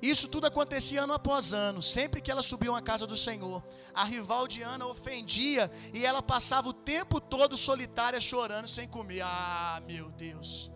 Isso 0.02 0.26
tudo 0.26 0.46
acontecia 0.46 1.04
ano 1.04 1.12
após 1.12 1.52
ano, 1.52 1.80
sempre 1.80 2.20
que 2.20 2.30
ela 2.30 2.42
subia 2.42 2.76
à 2.76 2.82
casa 2.82 3.06
do 3.06 3.16
Senhor. 3.16 3.62
A 3.94 4.04
rival 4.04 4.48
de 4.48 4.60
Ana 4.60 4.86
ofendia 4.86 5.70
e 5.94 6.04
ela 6.04 6.20
passava 6.20 6.68
o 6.68 6.72
tempo 6.72 7.20
todo 7.20 7.56
solitária, 7.56 8.20
chorando, 8.20 8.66
sem 8.66 8.88
comer. 8.88 9.22
Ah, 9.22 9.80
meu 9.86 10.10
Deus. 10.10 10.72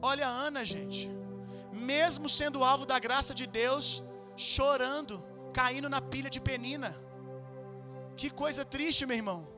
Olha 0.00 0.28
a 0.28 0.30
Ana, 0.30 0.64
gente 0.64 1.10
mesmo 1.72 2.28
sendo 2.28 2.62
alvo 2.62 2.84
da 2.84 2.98
graça 2.98 3.32
de 3.34 3.46
Deus, 3.46 4.02
chorando, 4.36 5.24
caindo 5.52 5.88
na 5.88 6.00
pilha 6.00 6.30
de 6.30 6.40
penina. 6.40 6.90
Que 8.16 8.28
coisa 8.30 8.64
triste, 8.64 9.06
meu 9.06 9.16
irmão. 9.16 9.48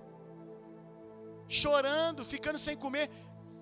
Chorando, 1.49 2.25
ficando 2.25 2.59
sem 2.59 2.77
comer. 2.77 3.11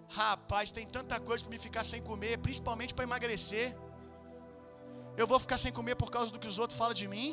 Rapaz, 0.08 0.70
tem 0.70 0.86
tanta 0.86 1.18
coisa 1.20 1.44
para 1.44 1.52
me 1.52 1.58
ficar 1.58 1.84
sem 1.84 2.02
comer, 2.02 2.38
principalmente 2.38 2.94
para 2.94 3.04
emagrecer. 3.04 3.74
Eu 5.20 5.26
vou 5.26 5.38
ficar 5.44 5.59
sem 5.59 5.72
comer 5.78 5.96
por 6.02 6.11
causa 6.11 6.33
do 6.33 6.38
que 6.42 6.48
os 6.52 6.59
outros 6.59 6.78
falam 6.78 6.94
de 7.00 7.06
mim? 7.14 7.28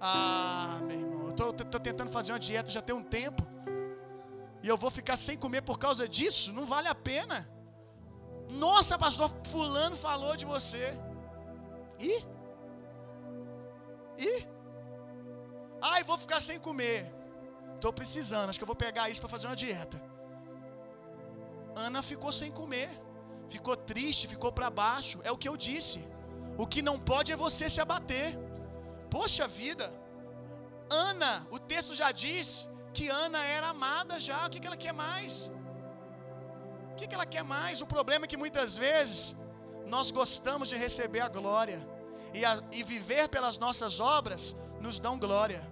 Ah, 0.00 0.80
meu 0.86 0.98
irmão, 1.00 1.26
eu 1.28 1.34
tô 1.72 1.78
tentando 1.88 2.10
fazer 2.10 2.32
uma 2.32 2.40
dieta 2.46 2.70
já 2.76 2.82
tem 2.82 2.94
um 3.00 3.04
tempo. 3.18 3.42
E 4.62 4.66
eu 4.72 4.76
vou 4.76 4.90
ficar 4.90 5.16
sem 5.16 5.36
comer 5.44 5.62
por 5.62 5.78
causa 5.78 6.08
disso? 6.08 6.52
Não 6.52 6.64
vale 6.66 6.88
a 6.88 6.94
pena. 7.10 7.38
Nossa, 8.48 8.98
pastor, 8.98 9.30
fulano 9.52 9.94
falou 9.94 10.34
de 10.40 10.44
você. 10.44 10.98
E? 11.98 12.12
E? 14.18 14.32
Ai, 15.80 16.02
vou 16.02 16.18
ficar 16.18 16.40
sem 16.40 16.58
comer. 16.58 16.98
Estou 17.76 17.92
precisando, 17.92 18.48
acho 18.48 18.58
que 18.58 18.64
eu 18.64 18.72
vou 18.74 18.80
pegar 18.86 19.08
isso 19.10 19.20
para 19.20 19.30
fazer 19.30 19.46
uma 19.46 19.60
dieta. 19.64 20.02
Ana 21.76 22.02
ficou 22.02 22.32
sem 22.32 22.50
comer. 22.50 22.90
Ficou 23.48 23.76
triste, 23.76 24.26
ficou 24.26 24.50
para 24.50 24.70
baixo. 24.70 25.20
É 25.22 25.30
o 25.30 25.38
que 25.38 25.48
eu 25.48 25.56
disse. 25.68 26.00
O 26.56 26.66
que 26.66 26.80
não 26.82 26.98
pode 26.98 27.32
é 27.32 27.36
você 27.36 27.68
se 27.68 27.80
abater. 27.80 28.38
Poxa 29.10 29.46
vida. 29.46 29.92
Ana, 30.90 31.46
o 31.50 31.58
texto 31.58 31.94
já 31.94 32.12
diz 32.12 32.68
que 32.92 33.08
Ana 33.08 33.44
era 33.44 33.68
amada 33.68 34.20
já. 34.20 34.46
O 34.46 34.50
que, 34.50 34.60
que 34.60 34.66
ela 34.66 34.76
quer 34.76 34.92
mais? 34.92 35.50
O 36.92 36.94
que, 36.96 37.06
que 37.08 37.14
ela 37.14 37.26
quer 37.26 37.42
mais? 37.42 37.80
O 37.80 37.86
problema 37.86 38.24
é 38.24 38.28
que 38.28 38.36
muitas 38.36 38.76
vezes 38.76 39.34
nós 39.86 40.10
gostamos 40.10 40.68
de 40.68 40.76
receber 40.76 41.20
a 41.20 41.28
glória 41.28 41.80
e, 42.32 42.44
a, 42.44 42.62
e 42.70 42.82
viver 42.82 43.28
pelas 43.28 43.58
nossas 43.58 43.98
obras 44.00 44.54
nos 44.80 45.00
dão 45.00 45.18
glória. 45.18 45.62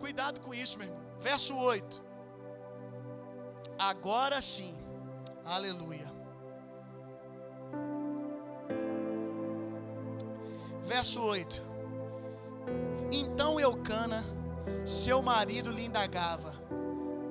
Cuidado 0.00 0.40
com 0.40 0.54
isso, 0.54 0.78
meu 0.78 0.88
irmão. 0.88 1.02
Verso 1.20 1.54
8. 1.56 2.02
Agora 3.78 4.40
sim, 4.40 4.74
aleluia. 5.44 6.21
Verso 10.92 11.22
8. 11.22 11.62
Então 13.10 13.58
Eucana, 13.58 14.22
seu 14.84 15.22
marido, 15.22 15.72
lhe 15.72 15.86
indagava, 15.86 16.52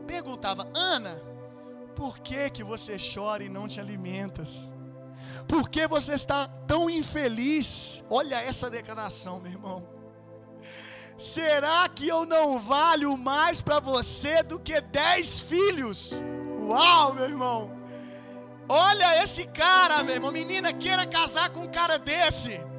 perguntava: 0.08 0.68
Ana, 0.74 1.22
por 1.96 2.18
que, 2.18 2.50
que 2.50 2.64
você 2.64 2.98
chora 2.98 3.44
e 3.44 3.50
não 3.50 3.68
te 3.68 3.80
alimentas? 3.80 4.74
Por 5.48 5.70
que 5.70 5.88
você 5.88 6.14
está 6.14 6.48
tão 6.66 6.90
infeliz? 6.90 8.04
Olha 8.10 8.42
essa 8.42 8.68
declaração, 8.68 9.40
meu 9.40 9.52
irmão. 9.52 9.88
Será 11.16 11.88
que 11.88 12.08
eu 12.08 12.26
não 12.26 12.58
valho 12.58 13.16
mais 13.16 13.62
para 13.62 13.80
você 13.80 14.42
do 14.42 14.60
que 14.60 14.82
dez 14.82 15.40
filhos? 15.40 16.14
Uau, 16.68 17.14
meu 17.14 17.26
irmão. 17.26 17.72
Olha 18.68 19.22
esse 19.22 19.46
cara, 19.46 20.02
meu 20.02 20.16
irmão. 20.16 20.32
Menina, 20.32 20.74
queira 20.74 21.06
casar 21.06 21.52
com 21.52 21.60
um 21.60 21.72
cara 21.72 22.00
desse. 22.00 22.71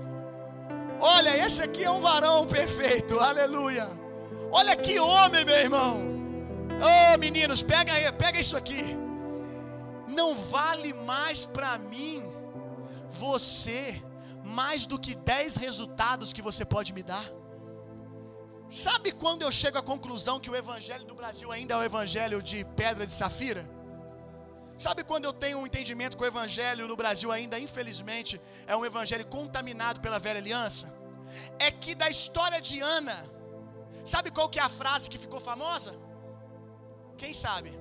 Olha, 1.05 1.37
esse 1.37 1.61
aqui 1.61 1.83
é 1.83 1.91
um 1.91 2.01
varão 2.01 2.47
perfeito, 2.47 3.19
aleluia. 3.19 3.91
Olha 4.53 4.77
que 4.77 5.01
homem, 5.01 5.45
meu 5.45 5.57
irmão. 5.57 6.01
Oh, 6.81 7.19
meninos, 7.19 7.61
pega, 7.61 7.93
pega 8.13 8.39
isso 8.39 8.57
aqui. 8.57 8.97
Não 10.07 10.37
vale 10.37 10.93
mais 10.93 11.45
para 11.45 11.77
mim 11.77 12.23
você 13.11 14.01
mais 14.45 14.87
do 14.87 14.97
que 14.99 15.15
10 15.15 15.57
resultados 15.57 16.33
que 16.33 16.41
você 16.41 16.65
pode 16.65 16.93
me 16.93 17.03
dar? 17.03 17.25
Sabe 18.71 19.11
quando 19.11 19.43
eu 19.43 19.51
chego 19.51 19.79
à 19.79 19.83
conclusão 19.83 20.39
que 20.39 20.51
o 20.51 20.57
evangelho 20.57 21.05
do 21.05 21.15
Brasil 21.17 21.51
ainda 21.51 21.75
é 21.75 21.77
o 21.79 21.83
evangelho 21.83 22.41
de 22.41 22.65
pedra 22.65 23.05
de 23.05 23.13
safira? 23.13 23.69
Sabe 24.79 25.05
quando 25.05 25.25
eu 25.25 25.33
tenho 25.33 25.59
um 25.59 25.67
entendimento 25.67 26.17
que 26.17 26.23
o 26.23 26.27
evangelho 26.27 26.89
no 26.89 26.97
Brasil 26.97 27.31
ainda, 27.31 27.59
infelizmente, 27.59 28.41
é 28.67 28.75
um 28.77 28.85
evangelho 28.85 29.27
contaminado 29.27 30.01
pela 30.01 30.19
velha 30.19 30.39
aliança? 30.39 30.93
É 31.59 31.71
que 31.71 31.95
da 31.95 32.09
história 32.09 32.61
de 32.61 32.81
Ana, 32.81 33.19
sabe 34.05 34.31
qual 34.31 34.49
que 34.49 34.59
é 34.59 34.63
a 34.63 34.69
frase 34.69 35.09
que 35.09 35.19
ficou 35.19 35.41
famosa? 35.41 35.95
Quem 37.17 37.33
sabe? 37.33 37.73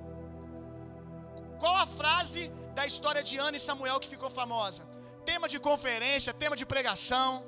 Qual 1.58 1.76
a 1.76 1.86
frase 1.86 2.50
da 2.74 2.86
história 2.86 3.22
de 3.22 3.38
Ana 3.38 3.56
e 3.56 3.60
Samuel 3.60 4.00
que 4.00 4.08
ficou 4.08 4.30
famosa? 4.30 4.82
Tema 5.24 5.48
de 5.48 5.58
conferência, 5.58 6.34
tema 6.34 6.56
de 6.56 6.66
pregação. 6.66 7.44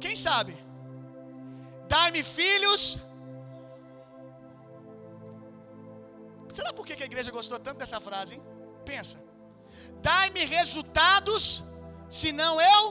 Quem 0.00 0.14
sabe? 0.14 0.56
Dai-me 1.88 2.22
filhos. 2.22 2.98
Será 6.58 6.72
por 6.72 6.84
que 6.84 7.00
a 7.04 7.06
igreja 7.06 7.30
gostou 7.30 7.56
tanto 7.56 7.78
dessa 7.78 8.00
frase, 8.00 8.34
hein? 8.34 8.42
Pensa. 8.84 9.16
Dai-me 10.06 10.44
resultados, 10.44 11.62
senão 12.10 12.60
eu. 12.60 12.82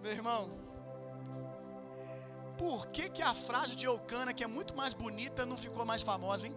Meu 0.00 0.12
irmão, 0.12 0.42
por 2.56 2.86
que, 2.94 3.08
que 3.10 3.24
a 3.30 3.34
frase 3.34 3.74
de 3.74 3.86
Eucana, 3.86 4.32
que 4.32 4.44
é 4.44 4.46
muito 4.46 4.76
mais 4.80 4.94
bonita, 4.94 5.44
não 5.44 5.56
ficou 5.56 5.84
mais 5.84 6.02
famosa, 6.10 6.46
hein? 6.46 6.54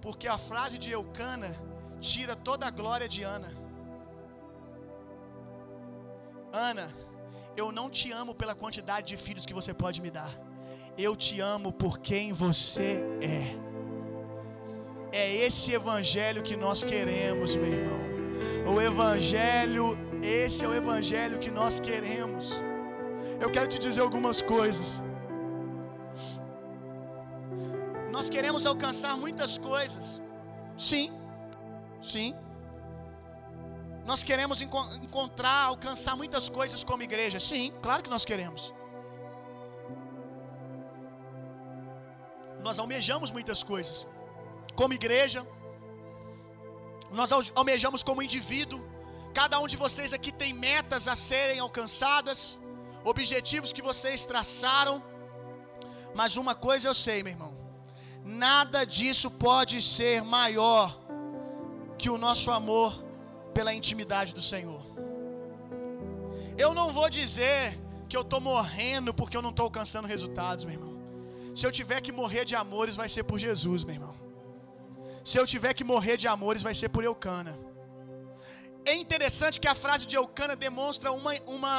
Porque 0.00 0.28
a 0.28 0.38
frase 0.38 0.78
de 0.78 0.92
Eucana 0.92 1.50
tira 1.98 2.36
toda 2.36 2.64
a 2.64 2.70
glória 2.70 3.08
de 3.08 3.24
Ana. 3.24 3.52
Ana, 6.52 6.94
eu 7.56 7.72
não 7.72 7.88
te 7.88 8.12
amo 8.12 8.34
pela 8.34 8.54
quantidade 8.54 9.06
de 9.08 9.16
filhos 9.16 9.46
que 9.46 9.54
você 9.54 9.72
pode 9.72 10.00
me 10.02 10.10
dar. 10.10 10.32
Eu 10.96 11.16
te 11.16 11.40
amo 11.40 11.72
por 11.72 11.98
quem 11.98 12.32
você 12.32 13.02
é. 13.20 13.56
É 15.12 15.34
esse 15.46 15.72
evangelho 15.72 16.42
que 16.42 16.56
nós 16.56 16.82
queremos, 16.82 17.56
meu 17.56 17.72
irmão. 17.78 18.74
O 18.74 18.80
evangelho, 18.80 19.96
esse 20.22 20.64
é 20.64 20.68
o 20.68 20.74
evangelho 20.74 21.38
que 21.38 21.50
nós 21.50 21.80
queremos. 21.80 22.50
Eu 23.40 23.50
quero 23.50 23.68
te 23.68 23.78
dizer 23.78 24.00
algumas 24.00 24.42
coisas. 24.42 25.02
Nós 28.10 28.28
queremos 28.28 28.66
alcançar 28.66 29.16
muitas 29.16 29.56
coisas. 29.58 30.22
Sim, 30.76 31.12
sim. 32.02 32.34
Nós 34.10 34.22
queremos 34.22 34.58
enco 34.62 34.80
encontrar, 35.02 35.64
alcançar 35.64 36.14
muitas 36.16 36.48
coisas 36.48 36.84
como 36.84 37.02
igreja. 37.02 37.38
Sim, 37.40 37.72
claro 37.82 38.02
que 38.04 38.10
nós 38.16 38.24
queremos. 38.24 38.72
Nós 42.66 42.78
almejamos 42.78 43.30
muitas 43.36 43.62
coisas. 43.72 44.06
Como 44.80 44.94
igreja, 44.94 45.40
nós 47.10 47.30
almejamos 47.54 48.04
como 48.08 48.22
indivíduo. 48.22 48.80
Cada 49.34 49.58
um 49.58 49.66
de 49.66 49.76
vocês 49.76 50.12
aqui 50.12 50.30
tem 50.30 50.52
metas 50.52 51.08
a 51.08 51.16
serem 51.16 51.58
alcançadas, 51.58 52.60
objetivos 53.04 53.72
que 53.72 53.82
vocês 53.82 54.24
traçaram. 54.24 55.02
Mas 56.14 56.36
uma 56.36 56.54
coisa 56.54 56.88
eu 56.88 56.94
sei, 56.94 57.22
meu 57.24 57.32
irmão: 57.32 57.52
nada 58.24 58.84
disso 58.84 59.30
pode 59.30 59.82
ser 59.82 60.22
maior 60.22 60.96
que 61.98 62.08
o 62.08 62.18
nosso 62.26 62.50
amor 62.50 63.05
pela 63.56 63.72
intimidade 63.80 64.30
do 64.38 64.42
Senhor. 64.52 64.82
Eu 66.64 66.70
não 66.78 66.88
vou 66.96 67.08
dizer 67.18 67.60
que 68.08 68.16
eu 68.18 68.24
estou 68.26 68.40
morrendo 68.50 69.10
porque 69.18 69.36
eu 69.38 69.44
não 69.46 69.52
estou 69.54 69.66
alcançando 69.68 70.12
resultados, 70.14 70.64
meu 70.66 70.74
irmão. 70.78 70.94
Se 71.58 71.64
eu 71.66 71.72
tiver 71.78 72.00
que 72.06 72.12
morrer 72.20 72.44
de 72.50 72.54
amores, 72.64 72.94
vai 73.02 73.08
ser 73.14 73.24
por 73.30 73.38
Jesus, 73.46 73.80
meu 73.86 73.94
irmão. 73.98 74.14
Se 75.30 75.36
eu 75.40 75.46
tiver 75.52 75.72
que 75.78 75.86
morrer 75.92 76.16
de 76.22 76.28
amores, 76.34 76.62
vai 76.68 76.74
ser 76.80 76.90
por 76.96 77.02
Eucana. 77.10 77.54
É 78.90 78.94
interessante 79.04 79.58
que 79.62 79.70
a 79.74 79.78
frase 79.84 80.04
de 80.10 80.16
Eucana 80.20 80.54
demonstra 80.66 81.10
uma, 81.20 81.32
uma, 81.56 81.76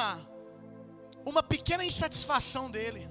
uma 1.31 1.43
pequena 1.53 1.85
insatisfação 1.91 2.65
dele. 2.75 3.03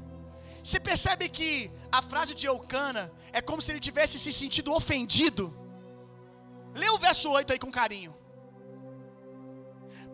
Você 0.66 0.80
percebe 0.90 1.28
que 1.38 1.50
a 1.98 2.02
frase 2.10 2.34
de 2.40 2.46
Eucana 2.52 3.04
é 3.38 3.40
como 3.40 3.62
se 3.62 3.70
ele 3.72 3.82
tivesse 3.88 4.18
se 4.18 4.32
sentido 4.42 4.72
ofendido. 4.80 5.44
Lê 6.82 6.90
o 6.90 6.98
verso 7.08 7.30
8 7.30 7.52
aí 7.52 7.60
com 7.64 7.70
carinho. 7.82 8.12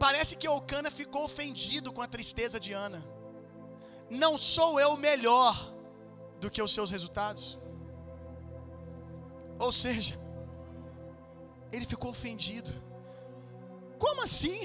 Parece 0.05 0.35
que 0.35 0.49
Eucana 0.49 0.91
ficou 0.91 1.23
ofendido 1.29 1.93
com 1.97 2.03
a 2.03 2.09
tristeza 2.15 2.59
de 2.65 2.73
Ana. 2.73 3.01
Não 4.23 4.33
sou 4.37 4.81
eu 4.85 4.97
melhor 4.97 5.55
do 6.41 6.51
que 6.51 6.61
os 6.61 6.73
seus 6.77 6.91
resultados? 6.91 7.45
Ou 9.61 9.71
seja, 9.71 10.15
ele 11.71 11.87
ficou 11.93 12.11
ofendido. 12.11 12.73
Como 13.97 14.23
assim? 14.23 14.59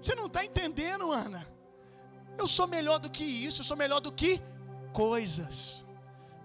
Você 0.00 0.16
não 0.16 0.26
está 0.26 0.44
entendendo, 0.44 1.12
Ana? 1.12 1.46
Eu 2.36 2.48
sou 2.48 2.66
melhor 2.66 2.98
do 2.98 3.08
que 3.08 3.22
isso, 3.22 3.60
eu 3.60 3.68
sou 3.70 3.76
melhor 3.76 4.00
do 4.00 4.10
que 4.10 4.32
coisas. 4.92 5.84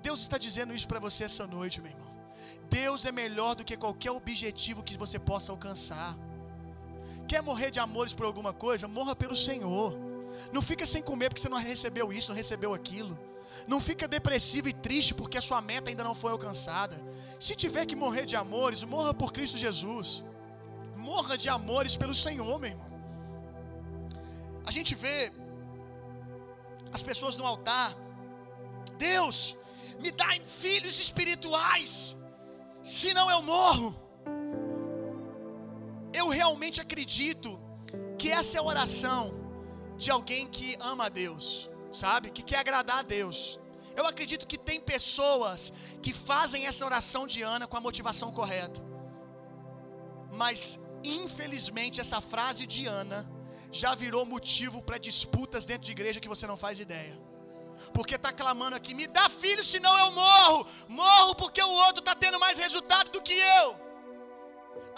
Deus 0.08 0.20
está 0.20 0.38
dizendo 0.38 0.76
isso 0.76 0.88
para 0.88 1.00
você 1.00 1.24
essa 1.24 1.48
noite, 1.48 1.82
meu 1.82 1.92
irmão. 1.92 2.14
Deus 2.70 3.04
é 3.04 3.12
melhor 3.12 3.56
do 3.56 3.66
que 3.66 3.76
qualquer 3.76 4.12
objetivo 4.12 4.84
que 4.84 4.96
você 4.96 5.18
possa 5.18 5.52
alcançar. 5.52 6.16
Quer 7.28 7.42
morrer 7.42 7.70
de 7.72 7.80
amores 7.80 8.14
por 8.14 8.26
alguma 8.26 8.54
coisa? 8.54 8.88
Morra 8.88 9.16
pelo 9.16 9.36
Senhor. 9.36 9.94
Não 10.52 10.62
fica 10.62 10.86
sem 10.86 11.02
comer 11.02 11.30
porque 11.30 11.42
você 11.42 11.50
não 11.50 11.58
recebeu 11.58 12.14
isso, 12.14 12.30
não 12.30 12.36
recebeu 12.36 12.74
aquilo. 12.74 13.18
Não 13.68 13.80
fica 13.80 14.08
depressivo 14.08 14.70
e 14.70 14.74
triste 14.74 15.14
porque 15.14 15.38
a 15.38 15.42
sua 15.42 15.60
meta 15.62 15.90
ainda 15.90 16.04
não 16.04 16.16
foi 16.16 16.32
alcançada. 16.32 16.96
Se 17.40 17.56
tiver 17.56 17.86
que 17.86 17.96
morrer 17.96 18.26
de 18.26 18.36
amores, 18.36 18.84
morra 18.84 19.14
por 19.14 19.34
Cristo 19.34 19.58
Jesus. 19.58 20.24
Morra 20.96 21.38
de 21.38 21.50
amores 21.50 21.96
pelo 21.96 22.16
Senhor, 22.16 22.60
meu 22.60 22.70
irmão. 22.70 22.88
A 24.66 24.72
gente 24.72 24.94
vê 24.96 25.32
as 26.92 27.02
pessoas 27.02 27.36
no 27.36 27.46
altar. 27.46 27.96
Deus, 28.98 29.56
me 30.00 30.12
dá 30.12 30.30
filhos 30.46 31.00
espirituais, 31.00 32.16
senão 32.84 33.30
eu 33.30 33.42
morro. 33.42 34.07
Eu 36.28 36.32
realmente 36.32 36.82
acredito 36.82 37.50
que 38.20 38.30
essa 38.30 38.58
é 38.58 38.60
a 38.60 38.64
oração 38.72 39.22
de 39.96 40.12
alguém 40.12 40.46
que 40.46 40.76
ama 40.92 41.06
a 41.06 41.10
Deus, 41.10 41.70
sabe? 41.94 42.32
Que 42.36 42.44
quer 42.50 42.60
agradar 42.60 42.98
a 43.00 43.02
Deus. 43.02 43.58
Eu 43.96 44.06
acredito 44.06 44.46
que 44.46 44.58
tem 44.58 44.78
pessoas 44.94 45.72
que 46.02 46.12
fazem 46.12 46.66
essa 46.66 46.84
oração 46.86 47.26
de 47.26 47.44
Ana 47.44 47.66
com 47.66 47.78
a 47.78 47.86
motivação 47.88 48.30
correta. 48.30 48.82
Mas, 50.42 50.78
infelizmente, 51.02 52.02
essa 52.02 52.20
frase 52.20 52.68
de 52.68 52.86
Ana 52.86 53.20
já 53.72 53.96
virou 53.96 54.26
motivo 54.26 54.82
para 54.82 54.98
disputas 54.98 55.64
dentro 55.64 55.86
de 55.86 55.94
igreja 55.94 56.20
que 56.20 56.28
você 56.36 56.46
não 56.46 56.58
faz 56.58 56.78
ideia. 56.78 57.18
Porque 57.94 58.16
está 58.16 58.34
clamando 58.34 58.76
aqui: 58.76 58.94
me 58.94 59.08
dá 59.08 59.30
filho, 59.30 59.64
senão 59.64 59.98
eu 59.98 60.12
morro. 60.12 60.68
Morro 60.90 61.36
porque 61.36 61.64
o 61.64 61.76
outro 61.86 62.00
está 62.00 62.14
tendo 62.14 62.38
mais 62.38 62.60
resultado 62.60 63.12
do 63.12 63.22
que 63.22 63.32
eu. 63.32 63.87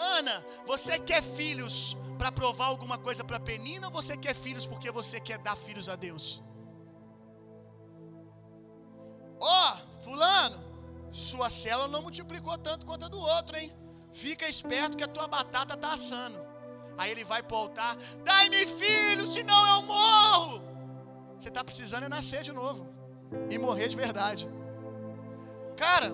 Ana, 0.00 0.44
você 0.66 0.98
quer 0.98 1.22
filhos 1.22 1.96
para 2.16 2.32
provar 2.32 2.66
alguma 2.66 2.96
coisa 2.96 3.22
para 3.22 3.38
Penina 3.38 3.88
ou 3.88 3.92
você 3.92 4.16
quer 4.16 4.34
filhos 4.34 4.66
porque 4.66 4.90
você 4.90 5.20
quer 5.20 5.38
dar 5.38 5.56
filhos 5.56 5.88
a 5.90 5.96
Deus? 5.96 6.42
Ó, 9.38 9.72
oh, 9.72 10.02
Fulano, 10.02 10.58
sua 11.12 11.50
célula 11.50 11.88
não 11.88 12.02
multiplicou 12.02 12.56
tanto 12.56 12.86
quanto 12.86 13.04
a 13.04 13.08
do 13.08 13.18
outro, 13.18 13.56
hein? 13.56 13.72
Fica 14.12 14.48
esperto 14.48 14.96
que 14.96 15.04
a 15.04 15.08
tua 15.08 15.28
batata 15.28 15.74
está 15.74 15.92
assando. 15.92 16.38
Aí 16.96 17.10
ele 17.10 17.24
vai 17.24 17.42
para 17.42 17.56
o 17.56 17.60
altar: 17.60 17.96
dai-me 18.24 18.66
filho, 18.66 19.26
senão 19.26 19.76
eu 19.76 19.82
morro. 19.82 20.62
Você 21.38 21.48
está 21.48 21.62
precisando 21.62 22.04
é 22.04 22.08
nascer 22.08 22.42
de 22.42 22.52
novo 22.52 22.86
e 23.50 23.58
morrer 23.58 23.88
de 23.88 23.96
verdade. 23.96 24.48
Cara, 25.76 26.12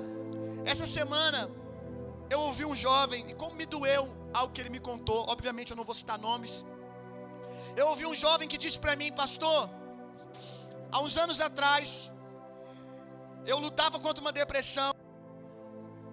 essa 0.64 0.86
semana 0.86 1.50
eu 2.34 2.40
ouvi 2.48 2.64
um 2.64 2.76
jovem, 2.86 3.20
e 3.30 3.34
como 3.34 3.54
me 3.60 3.66
doeu 3.74 4.04
algo 4.38 4.52
que 4.52 4.60
ele 4.62 4.72
me 4.76 4.80
contou, 4.80 5.20
obviamente 5.34 5.70
eu 5.72 5.76
não 5.80 5.84
vou 5.84 5.94
citar 5.94 6.18
nomes. 6.18 6.64
Eu 7.80 7.86
ouvi 7.92 8.04
um 8.06 8.14
jovem 8.14 8.48
que 8.48 8.58
disse 8.64 8.78
para 8.84 8.94
mim, 9.00 9.10
pastor, 9.12 9.62
há 10.90 11.00
uns 11.00 11.16
anos 11.24 11.40
atrás, 11.48 12.12
eu 13.52 13.58
lutava 13.58 13.98
contra 14.00 14.20
uma 14.24 14.32
depressão, 14.32 14.92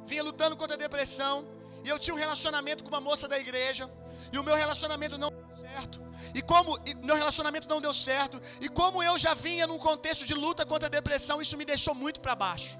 vinha 0.05 0.23
lutando 0.29 0.55
contra 0.61 0.75
a 0.75 0.81
depressão, 0.85 1.35
E 1.83 1.89
eu 1.89 1.99
tinha 1.99 2.13
um 2.15 2.17
relacionamento 2.17 2.83
com 2.83 2.89
uma 2.89 3.01
moça 3.01 3.27
da 3.27 3.37
igreja. 3.37 3.89
E 4.31 4.37
o 4.39 4.43
meu 4.43 4.55
relacionamento 4.55 5.17
não 5.17 5.29
deu 5.29 5.57
certo. 5.57 6.01
E 6.33 6.41
como 6.41 6.79
e 6.85 6.95
meu 6.95 7.15
relacionamento 7.15 7.67
não 7.67 7.81
deu 7.81 7.93
certo. 7.93 8.41
E 8.61 8.69
como 8.69 9.03
eu 9.03 9.17
já 9.19 9.33
vinha 9.33 9.67
num 9.67 9.77
contexto 9.77 10.25
de 10.25 10.33
luta 10.33 10.65
contra 10.65 10.87
a 10.87 10.89
depressão, 10.89 11.41
isso 11.41 11.57
me 11.57 11.65
deixou 11.65 11.93
muito 11.93 12.21
para 12.21 12.35
baixo. 12.35 12.79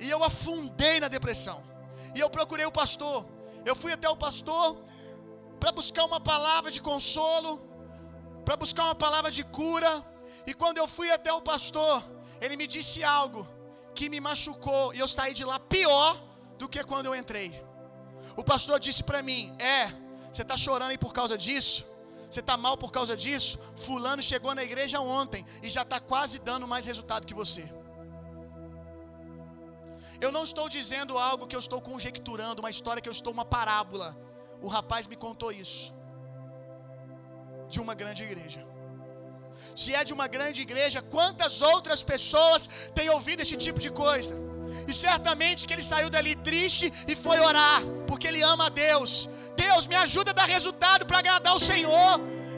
E 0.00 0.10
eu 0.10 0.22
afundei 0.24 0.98
na 0.98 1.08
depressão. 1.08 1.62
E 2.14 2.20
eu 2.20 2.28
procurei 2.30 2.66
o 2.66 2.72
pastor. 2.72 3.26
Eu 3.64 3.74
fui 3.74 3.92
até 3.92 4.08
o 4.08 4.16
pastor 4.16 4.76
para 5.60 5.72
buscar 5.72 6.04
uma 6.04 6.20
palavra 6.20 6.70
de 6.70 6.80
consolo, 6.80 7.52
para 8.44 8.56
buscar 8.56 8.84
uma 8.84 8.94
palavra 8.94 9.30
de 9.30 9.44
cura. 9.44 9.92
E 10.46 10.54
quando 10.54 10.78
eu 10.78 10.86
fui 10.86 11.10
até 11.10 11.32
o 11.32 11.40
pastor, 11.40 12.04
ele 12.40 12.56
me 12.56 12.66
disse 12.66 13.02
algo 13.02 13.46
que 13.94 14.08
me 14.08 14.20
machucou 14.20 14.94
e 14.94 14.98
eu 14.98 15.08
saí 15.08 15.32
de 15.34 15.44
lá 15.44 15.58
pior 15.58 16.22
do 16.58 16.68
que 16.68 16.82
quando 16.84 17.06
eu 17.06 17.14
entrei. 17.14 17.48
O 18.36 18.44
pastor 18.44 18.78
disse 18.78 19.02
para 19.02 19.22
mim: 19.22 19.54
"É, 19.58 19.92
você 20.30 20.42
está 20.42 20.56
chorando 20.56 20.90
aí 20.90 20.98
por 20.98 21.12
causa 21.12 21.36
disso? 21.36 21.84
Você 22.28 22.40
está 22.40 22.56
mal 22.56 22.76
por 22.76 22.90
causa 22.90 23.16
disso? 23.16 23.58
Fulano 23.76 24.22
chegou 24.22 24.54
na 24.54 24.62
igreja 24.62 25.00
ontem 25.00 25.44
e 25.62 25.68
já 25.68 25.82
está 25.82 25.98
quase 26.00 26.38
dando 26.38 26.68
mais 26.68 26.84
resultado 26.86 27.26
que 27.26 27.34
você." 27.42 27.64
Eu 30.20 30.30
não 30.36 30.44
estou 30.48 30.68
dizendo 30.76 31.18
algo 31.18 31.46
que 31.46 31.56
eu 31.56 31.64
estou 31.66 31.80
conjecturando, 31.90 32.62
uma 32.62 32.70
história 32.76 33.02
que 33.02 33.08
eu 33.08 33.16
estou 33.18 33.32
uma 33.32 33.44
parábola. 33.56 34.08
O 34.66 34.68
rapaz 34.68 35.06
me 35.06 35.16
contou 35.16 35.52
isso. 35.52 35.94
De 37.68 37.80
uma 37.84 37.94
grande 37.94 38.22
igreja. 38.28 38.62
Se 39.74 39.94
é 39.94 40.02
de 40.08 40.12
uma 40.16 40.26
grande 40.36 40.60
igreja, 40.66 41.00
quantas 41.02 41.54
outras 41.72 42.02
pessoas 42.02 42.68
têm 42.94 43.08
ouvido 43.10 43.42
esse 43.42 43.56
tipo 43.56 43.80
de 43.86 43.90
coisa? 43.90 44.34
E 44.90 44.92
certamente 44.92 45.66
que 45.66 45.74
ele 45.74 45.82
saiu 45.82 46.08
dali 46.10 46.34
triste 46.48 46.92
e 47.06 47.14
foi 47.24 47.38
orar, 47.38 47.82
porque 48.06 48.26
ele 48.28 48.42
ama 48.42 48.66
a 48.66 48.68
Deus. 48.68 49.28
Deus, 49.56 49.86
me 49.86 49.96
ajuda 49.96 50.30
a 50.32 50.38
dar 50.40 50.48
resultado 50.56 51.06
para 51.06 51.18
agradar 51.18 51.54
o 51.54 51.60
Senhor. 51.60 52.12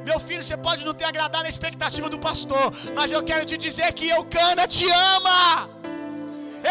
Meu 0.05 0.19
filho, 0.19 0.43
você 0.43 0.57
pode 0.57 0.85
não 0.85 0.95
ter 0.95 1.05
agradado 1.05 1.47
a 1.47 1.49
expectativa 1.49 2.09
do 2.09 2.19
pastor, 2.19 2.73
mas 2.95 3.13
eu 3.13 3.23
quero 3.23 3.45
te 3.45 3.57
dizer 3.57 3.93
que 3.93 4.09
Eucana 4.09 4.67
te 4.67 4.89
ama. 5.17 5.78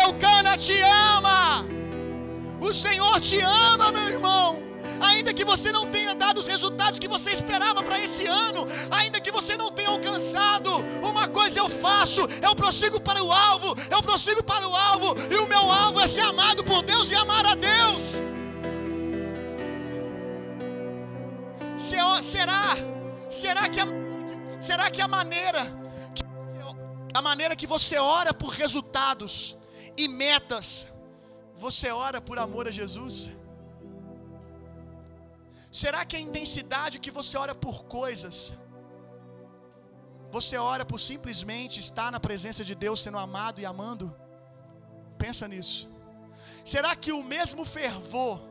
Eucana 0.06 0.58
te 0.58 0.80
ama. 1.16 1.66
O 2.60 2.74
Senhor 2.74 3.20
te 3.20 3.40
ama, 3.40 3.92
meu 3.92 4.08
irmão. 4.08 4.60
Ainda 5.00 5.34
que 5.34 5.46
você 5.46 5.72
não 5.72 5.86
tenha 5.86 6.16
dado 6.16 6.40
os 6.40 6.46
resultados 6.46 7.00
que 7.00 7.08
você 7.08 7.32
esperava 7.32 7.84
para 7.84 8.00
esse 8.00 8.26
ano, 8.26 8.66
ainda 8.90 9.20
que 9.20 9.32
você 9.32 9.56
não 9.56 9.70
tenha 9.72 9.90
alcançado, 9.90 10.78
uma 11.04 11.28
coisa 11.28 11.60
eu 11.60 11.70
faço, 11.70 12.22
eu 12.42 12.56
prossigo 12.56 13.00
para 13.00 13.24
o 13.24 13.32
alvo, 13.32 13.76
eu 13.92 14.02
prossigo 14.02 14.44
para 14.44 14.68
o 14.68 14.76
alvo, 14.76 15.14
e 15.32 15.36
o 15.36 15.48
meu 15.48 15.72
alvo 15.72 16.00
é 16.00 16.08
ser 16.08 16.22
amado 16.22 16.64
por 16.64 16.82
Deus 16.82 17.12
e 17.12 17.16
amar 17.16 17.46
a 17.46 17.54
Deus. 17.54 18.28
Será? 22.22 22.76
Será 23.30 23.70
que 23.70 23.80
a, 23.80 23.86
será 24.60 24.90
que 24.90 25.02
a 25.02 25.08
maneira 25.08 25.62
a 27.14 27.22
maneira 27.22 27.56
que 27.56 27.66
você 27.66 27.98
ora 27.98 28.34
por 28.34 28.50
resultados 28.50 29.56
e 29.98 30.08
metas, 30.08 30.88
você 31.56 31.90
ora 31.92 32.20
por 32.22 32.38
amor 32.38 32.68
a 32.68 32.72
Jesus? 32.72 33.32
Será 35.72 36.06
que 36.06 36.16
a 36.16 36.20
intensidade 36.20 37.00
que 37.00 37.12
você 37.12 37.38
ora 37.38 37.54
por 37.54 37.86
coisas, 37.86 38.54
você 40.30 40.58
ora 40.58 40.86
por 40.86 41.00
simplesmente 41.00 41.80
estar 41.80 42.12
na 42.12 42.20
presença 42.20 42.64
de 42.64 42.76
Deus, 42.76 43.02
sendo 43.02 43.18
amado 43.18 43.60
e 43.62 43.66
amando? 43.66 44.16
Pensa 45.18 45.48
nisso. 45.48 45.90
Será 46.64 46.96
que 46.96 47.12
o 47.12 47.24
mesmo 47.24 47.64
fervor 47.66 48.42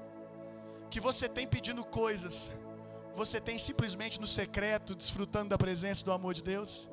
que 0.90 1.00
você 1.00 1.28
tem 1.28 1.46
pedindo 1.46 1.84
coisas, 1.84 2.50
você 3.14 3.40
tem 3.40 3.58
simplesmente 3.58 4.20
no 4.20 4.26
secreto, 4.26 4.94
desfrutando 4.94 5.50
da 5.50 5.58
presença 5.58 6.04
do 6.04 6.12
amor 6.12 6.34
de 6.34 6.42
Deus? 6.42 6.88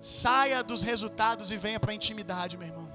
Saia 0.00 0.62
dos 0.64 0.82
resultados 0.82 1.50
e 1.52 1.56
venha 1.56 1.80
para 1.80 1.92
a 1.92 1.94
intimidade, 1.94 2.56
meu 2.56 2.68
irmão. 2.68 2.91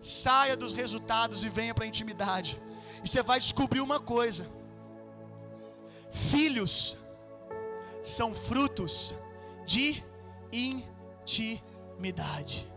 Saia 0.00 0.56
dos 0.56 0.72
resultados 0.72 1.44
e 1.44 1.48
venha 1.48 1.74
para 1.74 1.84
a 1.84 1.88
intimidade. 1.88 2.60
E 3.02 3.08
você 3.08 3.22
vai 3.22 3.38
descobrir 3.38 3.80
uma 3.80 4.00
coisa: 4.00 4.46
filhos 6.10 6.96
são 8.02 8.34
frutos 8.34 9.14
de 9.66 10.04
intimidade. 10.52 12.70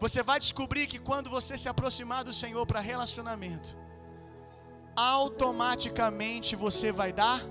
Você 0.00 0.22
vai 0.22 0.40
descobrir 0.40 0.86
que 0.86 0.98
quando 0.98 1.30
você 1.30 1.56
se 1.56 1.68
aproximar 1.68 2.24
do 2.24 2.32
Senhor 2.32 2.66
para 2.66 2.80
relacionamento, 2.80 3.76
automaticamente 4.96 6.56
você 6.56 6.90
vai 6.90 7.12
dar 7.12 7.44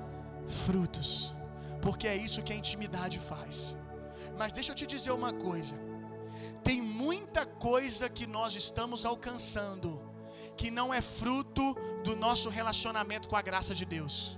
frutos, 0.47 1.33
porque 1.81 2.07
é 2.07 2.15
isso 2.15 2.43
que 2.43 2.53
a 2.53 2.55
intimidade 2.55 3.19
faz. 3.19 3.75
Mas 4.37 4.51
deixa 4.51 4.71
eu 4.71 4.75
te 4.75 4.85
dizer 4.85 5.11
uma 5.11 5.33
coisa: 5.33 5.79
tem 6.63 6.81
muita 6.81 7.45
coisa 7.45 8.09
que 8.09 8.25
nós 8.27 8.55
estamos 8.55 9.05
alcançando 9.05 9.89
que 10.57 10.69
não 10.69 10.93
é 10.93 11.01
fruto 11.01 11.75
do 12.03 12.15
nosso 12.15 12.47
relacionamento 12.49 13.27
com 13.29 13.35
a 13.35 13.41
graça 13.41 13.73
de 13.73 13.85
Deus, 13.85 14.37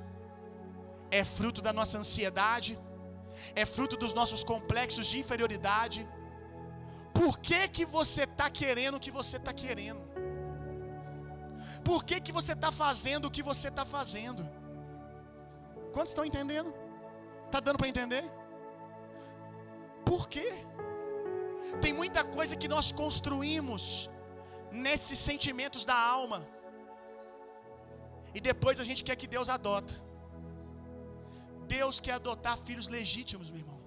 é 1.12 1.24
fruto 1.24 1.62
da 1.62 1.74
nossa 1.74 1.98
ansiedade, 1.98 2.80
é 3.56 3.66
fruto 3.66 3.98
dos 3.98 4.14
nossos 4.14 4.44
complexos 4.44 5.08
de 5.08 5.20
inferioridade. 5.20 6.08
Por 7.14 7.40
que, 7.40 7.68
que 7.68 7.86
você 7.86 8.24
está 8.24 8.50
querendo 8.50 8.96
o 8.96 9.00
que 9.00 9.12
você 9.12 9.38
está 9.38 9.54
querendo? 9.54 10.02
Por 11.84 12.04
que, 12.04 12.20
que 12.22 12.32
você 12.32 12.54
está 12.54 12.72
fazendo 12.72 13.26
o 13.26 13.32
que 13.32 13.44
você 13.44 13.68
está 13.68 13.86
fazendo? 13.86 14.48
Quantos 15.94 16.12
estão 16.12 16.26
entendendo? 16.26 16.74
Está 17.46 17.60
dando 17.60 17.78
para 17.78 17.88
entender? 17.88 18.24
Por 20.06 20.28
quê? 20.28 20.48
Tem 21.82 21.94
muita 21.94 22.24
coisa 22.24 22.56
que 22.56 22.68
nós 22.68 22.92
construímos 22.92 24.10
nesses 24.72 25.20
sentimentos 25.20 25.86
da 25.86 25.96
alma. 25.96 26.40
E 28.34 28.40
depois 28.50 28.80
a 28.80 28.84
gente 28.90 29.04
quer 29.04 29.16
que 29.16 29.28
Deus 29.36 29.50
adota. 29.50 29.94
Deus 31.78 32.00
quer 32.00 32.14
adotar 32.14 32.58
filhos 32.68 32.88
legítimos, 32.88 33.50
meu 33.52 33.62
irmão. 33.64 33.80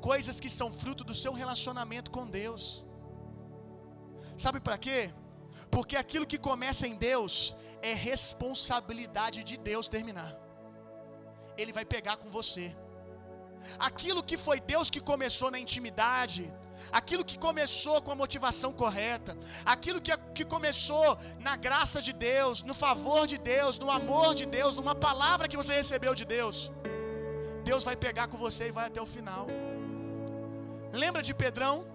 Coisas 0.00 0.38
que 0.40 0.50
são 0.58 0.68
fruto 0.80 1.04
do 1.10 1.14
seu 1.14 1.32
relacionamento 1.32 2.10
com 2.16 2.26
Deus. 2.26 2.64
Sabe 4.36 4.58
para 4.60 4.76
quê? 4.76 5.00
Porque 5.74 5.96
aquilo 5.96 6.26
que 6.32 6.38
começa 6.50 6.86
em 6.86 6.96
Deus 6.96 7.34
é 7.90 7.92
responsabilidade 7.92 9.40
de 9.50 9.56
Deus 9.70 9.88
terminar. 9.96 10.32
Ele 11.56 11.72
vai 11.78 11.84
pegar 11.84 12.16
com 12.22 12.30
você. 12.38 12.66
Aquilo 13.88 14.22
que 14.28 14.36
foi 14.46 14.58
Deus 14.72 14.90
que 14.94 15.00
começou 15.12 15.50
na 15.50 15.60
intimidade, 15.64 16.42
aquilo 16.92 17.24
que 17.24 17.38
começou 17.38 18.00
com 18.02 18.10
a 18.12 18.14
motivação 18.14 18.72
correta, 18.72 19.36
aquilo 19.64 20.00
que, 20.00 20.16
que 20.34 20.44
começou 20.44 21.18
na 21.38 21.56
graça 21.56 22.00
de 22.00 22.12
Deus, 22.12 22.62
no 22.62 22.74
favor 22.74 23.26
de 23.26 23.38
Deus, 23.38 23.78
no 23.78 23.90
amor 23.90 24.34
de 24.34 24.46
Deus, 24.46 24.74
numa 24.74 24.94
palavra 24.94 25.48
que 25.48 25.56
você 25.56 25.74
recebeu 25.74 26.14
de 26.14 26.24
Deus, 26.24 26.70
Deus 27.64 27.82
vai 27.82 27.96
pegar 27.96 28.28
com 28.28 28.36
você 28.36 28.68
e 28.68 28.72
vai 28.72 28.86
até 28.86 29.00
o 29.00 29.06
final. 29.06 29.46
Lembra 30.92 31.22
de 31.22 31.34
Pedrão? 31.34 31.86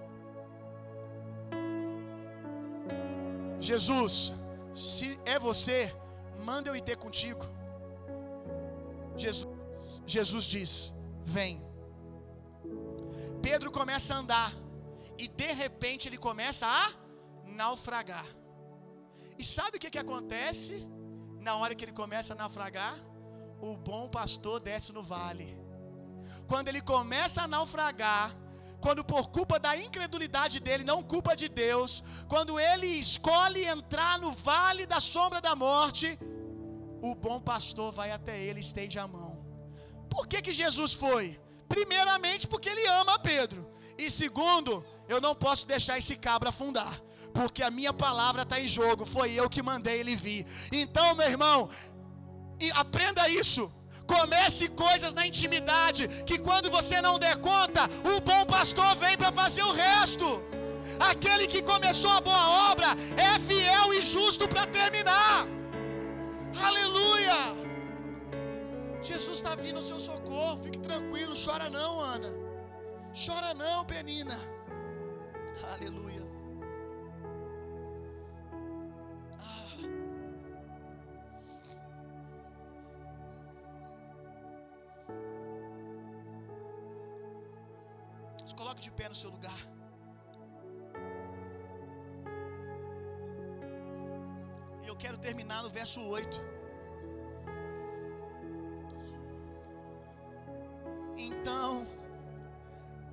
Jesus, 3.60 4.34
se 4.74 5.20
é 5.26 5.38
você, 5.38 5.94
manda 6.40 6.70
eu 6.70 6.76
ir 6.76 6.82
ter 6.82 6.98
contigo. 6.98 7.46
Jesus, 9.16 9.48
Jesus 10.06 10.46
diz: 10.46 10.94
Vem. 11.24 11.62
Pedro 13.42 13.72
começa 13.72 14.14
a 14.14 14.18
andar 14.18 14.54
e 15.24 15.28
de 15.28 15.52
repente 15.62 16.08
ele 16.08 16.18
começa 16.18 16.66
a 16.66 16.86
naufragar. 17.62 18.28
E 19.38 19.44
sabe 19.44 19.76
o 19.76 19.80
que, 19.82 19.90
que 19.94 20.04
acontece 20.06 20.74
na 21.48 21.54
hora 21.58 21.76
que 21.76 21.84
ele 21.86 21.92
começa 22.04 22.34
a 22.34 22.38
naufragar? 22.42 22.96
O 23.70 23.76
bom 23.90 24.04
pastor 24.18 24.58
desce 24.70 24.94
no 24.98 25.04
vale. 25.04 25.50
Quando 26.48 26.70
ele 26.70 26.82
começa 26.82 27.42
a 27.42 27.48
naufragar, 27.56 28.28
quando 28.86 29.04
por 29.04 29.26
culpa 29.30 29.60
da 29.60 29.76
incredulidade 29.86 30.58
dele, 30.66 30.86
não 30.92 31.04
culpa 31.04 31.36
de 31.36 31.50
Deus, 31.50 32.02
quando 32.30 32.58
ele 32.58 32.88
escolhe 32.88 33.66
entrar 33.66 34.18
no 34.20 34.32
vale 34.32 34.86
da 34.86 35.02
sombra 35.02 35.42
da 35.42 35.54
morte, 35.54 36.18
o 37.02 37.14
bom 37.14 37.42
pastor 37.42 37.92
vai 37.92 38.12
até 38.12 38.42
ele 38.42 38.60
e 38.62 38.68
estende 38.68 38.98
a 38.98 39.08
mão. 39.08 39.32
Por 40.10 40.28
que, 40.30 40.42
que 40.42 40.54
Jesus 40.54 40.94
foi? 40.94 41.26
Primeiramente, 41.68 42.48
porque 42.48 42.70
ele 42.70 42.88
ama 42.88 43.20
Pedro, 43.20 43.70
e 43.98 44.10
segundo, 44.10 44.86
eu 45.10 45.20
não 45.20 45.34
posso 45.34 45.68
deixar 45.74 45.98
esse 45.98 46.16
cabra 46.16 46.50
afundar, 46.50 47.02
porque 47.34 47.64
a 47.64 47.72
minha 47.72 47.92
palavra 47.92 48.44
está 48.44 48.58
em 48.60 48.68
jogo, 48.68 49.06
foi 49.06 49.34
eu 49.34 49.50
que 49.50 49.62
mandei 49.62 50.00
ele 50.00 50.16
vir. 50.16 50.46
Então, 50.72 51.16
meu 51.16 51.28
irmão, 51.28 51.70
aprenda 52.76 53.28
isso. 53.28 53.64
Comece 54.06 54.68
coisas 54.70 55.14
na 55.14 55.26
intimidade, 55.26 56.08
que 56.28 56.38
quando 56.40 56.72
você 56.78 57.00
não 57.00 57.20
der 57.20 57.38
conta, 57.38 57.82
o 58.12 58.22
bom 58.22 58.44
pastor 58.46 58.96
vem 58.96 59.16
para 59.18 59.32
fazer 59.32 59.64
o 59.64 59.72
resto. 59.72 60.28
Aquele 61.12 61.46
que 61.48 61.62
começou 61.62 62.12
a 62.12 62.22
boa 62.22 62.72
obra 62.72 62.88
é 63.16 63.40
fiel 63.40 63.94
e 63.94 64.02
justo 64.02 64.48
para 64.48 64.66
terminar. 64.66 65.48
Aleluia! 66.68 67.40
Jesus 69.02 69.38
está 69.38 69.56
vindo 69.56 69.78
ao 69.78 69.84
seu 69.84 70.00
socorro. 70.00 70.62
Fique 70.64 70.80
tranquilo, 70.80 71.36
chora 71.46 71.70
não, 71.70 72.00
Ana. 72.00 72.32
Chora 73.26 73.54
não, 73.54 73.86
Penina. 73.86 74.38
Aleluia. 75.74 76.24
Ah. 79.40 80.00
Coloque 88.58 88.82
de 88.82 88.92
pé 88.92 89.08
no 89.08 89.16
seu 89.16 89.30
lugar. 89.30 89.60
E 94.84 94.88
eu 94.88 94.96
quero 94.98 95.18
terminar 95.18 95.64
no 95.64 95.70
verso 95.70 96.02
8. 96.02 96.59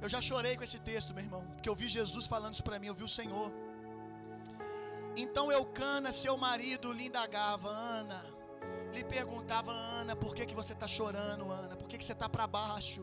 Eu 0.06 0.10
já 0.16 0.22
chorei 0.22 0.56
com 0.56 0.62
esse 0.62 0.78
texto, 0.88 1.12
meu 1.12 1.24
irmão, 1.24 1.42
porque 1.54 1.68
eu 1.68 1.74
vi 1.80 1.88
Jesus 1.88 2.24
falando 2.32 2.54
isso 2.54 2.62
para 2.66 2.78
mim, 2.78 2.86
eu 2.86 2.94
vi 2.94 3.02
o 3.02 3.08
Senhor. 3.08 3.48
Então 5.22 5.50
Eucana, 5.50 6.12
seu 6.12 6.36
marido, 6.36 6.92
lhe 6.92 7.06
indagava, 7.06 7.68
Ana, 7.68 8.20
lhe 8.94 9.02
perguntava, 9.02 9.72
Ana, 9.72 10.14
por 10.14 10.32
que, 10.36 10.46
que 10.46 10.54
você 10.54 10.74
está 10.74 10.86
chorando, 10.86 11.50
Ana? 11.50 11.74
Por 11.80 11.88
que, 11.88 11.98
que 11.98 12.04
você 12.04 12.12
está 12.12 12.28
para 12.28 12.46
baixo? 12.46 13.02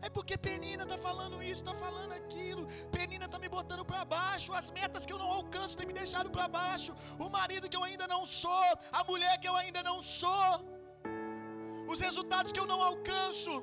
É 0.00 0.08
porque 0.08 0.38
Penina 0.46 0.84
está 0.84 0.96
falando 0.96 1.42
isso, 1.42 1.60
está 1.62 1.74
falando 1.84 2.12
aquilo. 2.12 2.64
Penina 2.96 3.26
está 3.26 3.38
me 3.44 3.48
botando 3.56 3.84
para 3.90 4.02
baixo. 4.04 4.54
As 4.60 4.70
metas 4.78 5.04
que 5.06 5.12
eu 5.14 5.18
não 5.18 5.30
alcanço 5.40 5.76
têm 5.76 5.86
me 5.90 5.94
deixado 6.00 6.30
para 6.30 6.48
baixo. 6.48 6.94
O 7.18 7.28
marido 7.38 7.68
que 7.70 7.78
eu 7.80 7.84
ainda 7.84 8.06
não 8.06 8.22
sou, 8.24 8.66
a 8.92 9.02
mulher 9.04 9.38
que 9.42 9.48
eu 9.52 9.56
ainda 9.56 9.82
não 9.82 10.02
sou. 10.02 10.52
Os 11.92 12.00
resultados 12.00 12.52
que 12.52 12.60
eu 12.60 12.66
não 12.72 12.82
alcanço. 12.82 13.54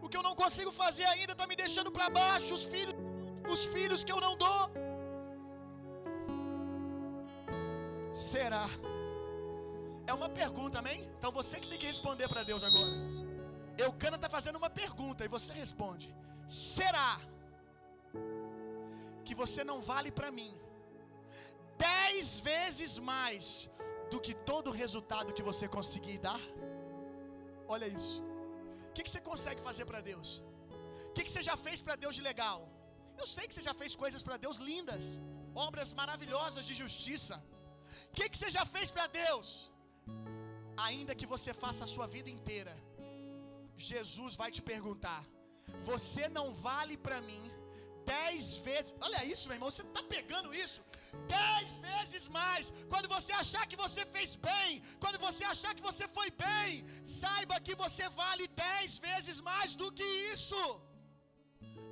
O 0.00 0.08
que 0.08 0.16
eu 0.16 0.22
não 0.22 0.34
consigo 0.34 0.70
fazer 0.70 1.04
ainda 1.04 1.32
está 1.32 1.46
me 1.46 1.56
deixando 1.56 1.90
para 1.90 2.08
baixo. 2.08 2.54
Os 2.54 2.64
filhos, 2.64 2.94
os 3.54 3.64
filhos 3.66 4.04
que 4.04 4.12
eu 4.12 4.20
não 4.20 4.36
dou. 4.36 4.70
Será? 8.14 8.66
É 10.06 10.12
uma 10.14 10.28
pergunta, 10.28 10.78
amém? 10.78 11.10
Então 11.18 11.30
você 11.32 11.58
que 11.60 11.68
tem 11.68 11.78
que 11.78 11.86
responder 11.86 12.28
para 12.28 12.42
Deus 12.42 12.62
agora. 12.62 12.92
Eucana 13.76 14.16
está 14.16 14.28
fazendo 14.28 14.56
uma 14.56 14.70
pergunta 14.70 15.24
e 15.24 15.28
você 15.28 15.52
responde: 15.52 16.14
Será 16.48 17.20
que 19.24 19.34
você 19.34 19.62
não 19.64 19.80
vale 19.80 20.10
para 20.10 20.30
mim 20.30 20.52
dez 21.76 22.38
vezes 22.38 22.98
mais 22.98 23.68
do 24.10 24.20
que 24.20 24.32
todo 24.34 24.68
o 24.68 24.72
resultado 24.72 25.32
que 25.32 25.42
você 25.42 25.68
conseguir 25.68 26.18
dar? 26.18 26.40
Olha 27.68 27.86
isso. 27.86 28.22
Que, 28.96 29.04
que 29.06 29.12
você 29.12 29.22
consegue 29.30 29.60
fazer 29.68 29.84
para 29.90 30.00
Deus? 30.10 30.28
O 31.08 31.12
que, 31.14 31.24
que 31.26 31.32
você 31.32 31.42
já 31.48 31.56
fez 31.64 31.78
para 31.86 31.96
Deus 32.02 32.14
de 32.18 32.22
legal? 32.30 32.58
Eu 33.20 33.26
sei 33.34 33.44
que 33.46 33.54
você 33.54 33.64
já 33.68 33.74
fez 33.80 33.92
coisas 34.02 34.22
para 34.26 34.36
Deus 34.44 34.56
lindas, 34.70 35.04
obras 35.66 35.90
maravilhosas 36.00 36.64
de 36.68 36.74
justiça. 36.82 37.36
O 38.08 38.14
que, 38.16 38.26
que 38.30 38.38
você 38.38 38.50
já 38.56 38.64
fez 38.74 38.88
para 38.96 39.06
Deus? 39.22 39.48
Ainda 40.88 41.14
que 41.20 41.28
você 41.34 41.52
faça 41.64 41.82
a 41.84 41.92
sua 41.94 42.06
vida 42.14 42.30
inteira, 42.36 42.74
Jesus 43.90 44.34
vai 44.42 44.50
te 44.56 44.62
perguntar: 44.72 45.22
Você 45.90 46.24
não 46.38 46.46
vale 46.68 46.96
para 47.06 47.20
mim 47.28 47.44
dez 48.12 48.56
vezes? 48.66 48.94
Olha 49.06 49.20
isso, 49.32 49.44
meu 49.48 49.56
irmão, 49.56 49.70
você 49.70 49.84
está 49.88 50.02
pegando 50.14 50.54
isso? 50.64 50.80
Dez 51.36 51.68
vezes 51.88 52.24
mais. 52.38 52.72
Quando 52.92 53.08
você 53.16 53.32
achar 53.44 53.64
que 53.70 53.78
você 53.84 54.02
fez 54.16 54.32
bem, 54.48 54.82
quando 55.04 55.18
você 55.26 55.44
achar 55.54 55.72
que 55.76 55.86
você 55.90 56.06
foi 56.18 56.28
bem, 56.46 56.68
saiba 57.20 57.64
que 57.66 57.76
você 57.84 58.06
vale 58.22 58.46
dez 58.66 58.98
vezes 59.08 59.40
mais 59.50 59.74
do 59.82 59.88
que 59.98 60.08
isso. 60.34 60.62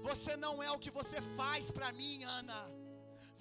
Você 0.08 0.32
não 0.44 0.54
é 0.66 0.70
o 0.76 0.80
que 0.84 0.92
você 1.00 1.20
faz 1.38 1.70
para 1.76 1.90
mim, 2.00 2.16
Ana. 2.40 2.60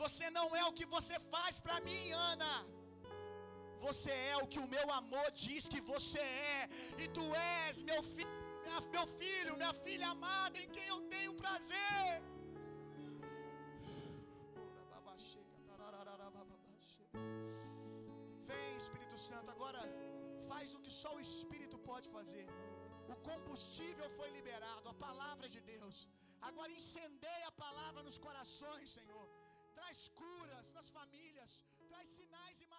Você 0.03 0.27
não 0.37 0.47
é 0.61 0.63
o 0.69 0.75
que 0.77 0.85
você 0.95 1.17
faz 1.33 1.59
para 1.65 1.79
mim, 1.87 2.05
Ana. 2.31 2.53
Você 3.87 4.11
é 4.33 4.37
o 4.41 4.47
que 4.51 4.59
o 4.63 4.69
meu 4.75 4.87
amor 4.99 5.27
diz 5.45 5.63
que 5.73 5.81
você 5.93 6.23
é. 6.57 6.69
E 7.03 7.07
tu 7.15 7.25
és 7.65 7.81
meu 7.89 8.01
filho, 8.13 8.33
meu 8.95 9.05
filho, 9.19 9.57
minha 9.61 9.73
filha 9.85 10.07
amada, 10.15 10.57
em 10.63 10.69
quem 10.75 10.85
eu 10.93 11.01
tenho 11.13 11.33
prazer. 11.41 12.07
Espírito 19.13 19.29
Santo, 19.31 19.49
agora 19.55 19.81
faz 20.51 20.73
o 20.75 20.79
que 20.83 20.91
só 21.01 21.09
o 21.15 21.23
Espírito 21.27 21.77
pode 21.89 22.07
fazer. 22.17 22.47
O 23.13 23.15
combustível 23.29 24.07
foi 24.17 24.29
liberado, 24.37 24.89
a 24.89 24.93
palavra 25.07 25.47
de 25.55 25.61
Deus. 25.73 25.95
Agora 26.49 26.71
incendeia 26.81 27.47
a 27.47 27.57
palavra 27.65 28.01
nos 28.07 28.17
corações, 28.27 28.89
Senhor. 28.97 29.27
Traz 29.77 29.99
curas 30.21 30.67
nas 30.77 30.89
famílias, 30.97 31.51
traz 31.89 32.07
sinais 32.17 32.59
e. 32.61 32.72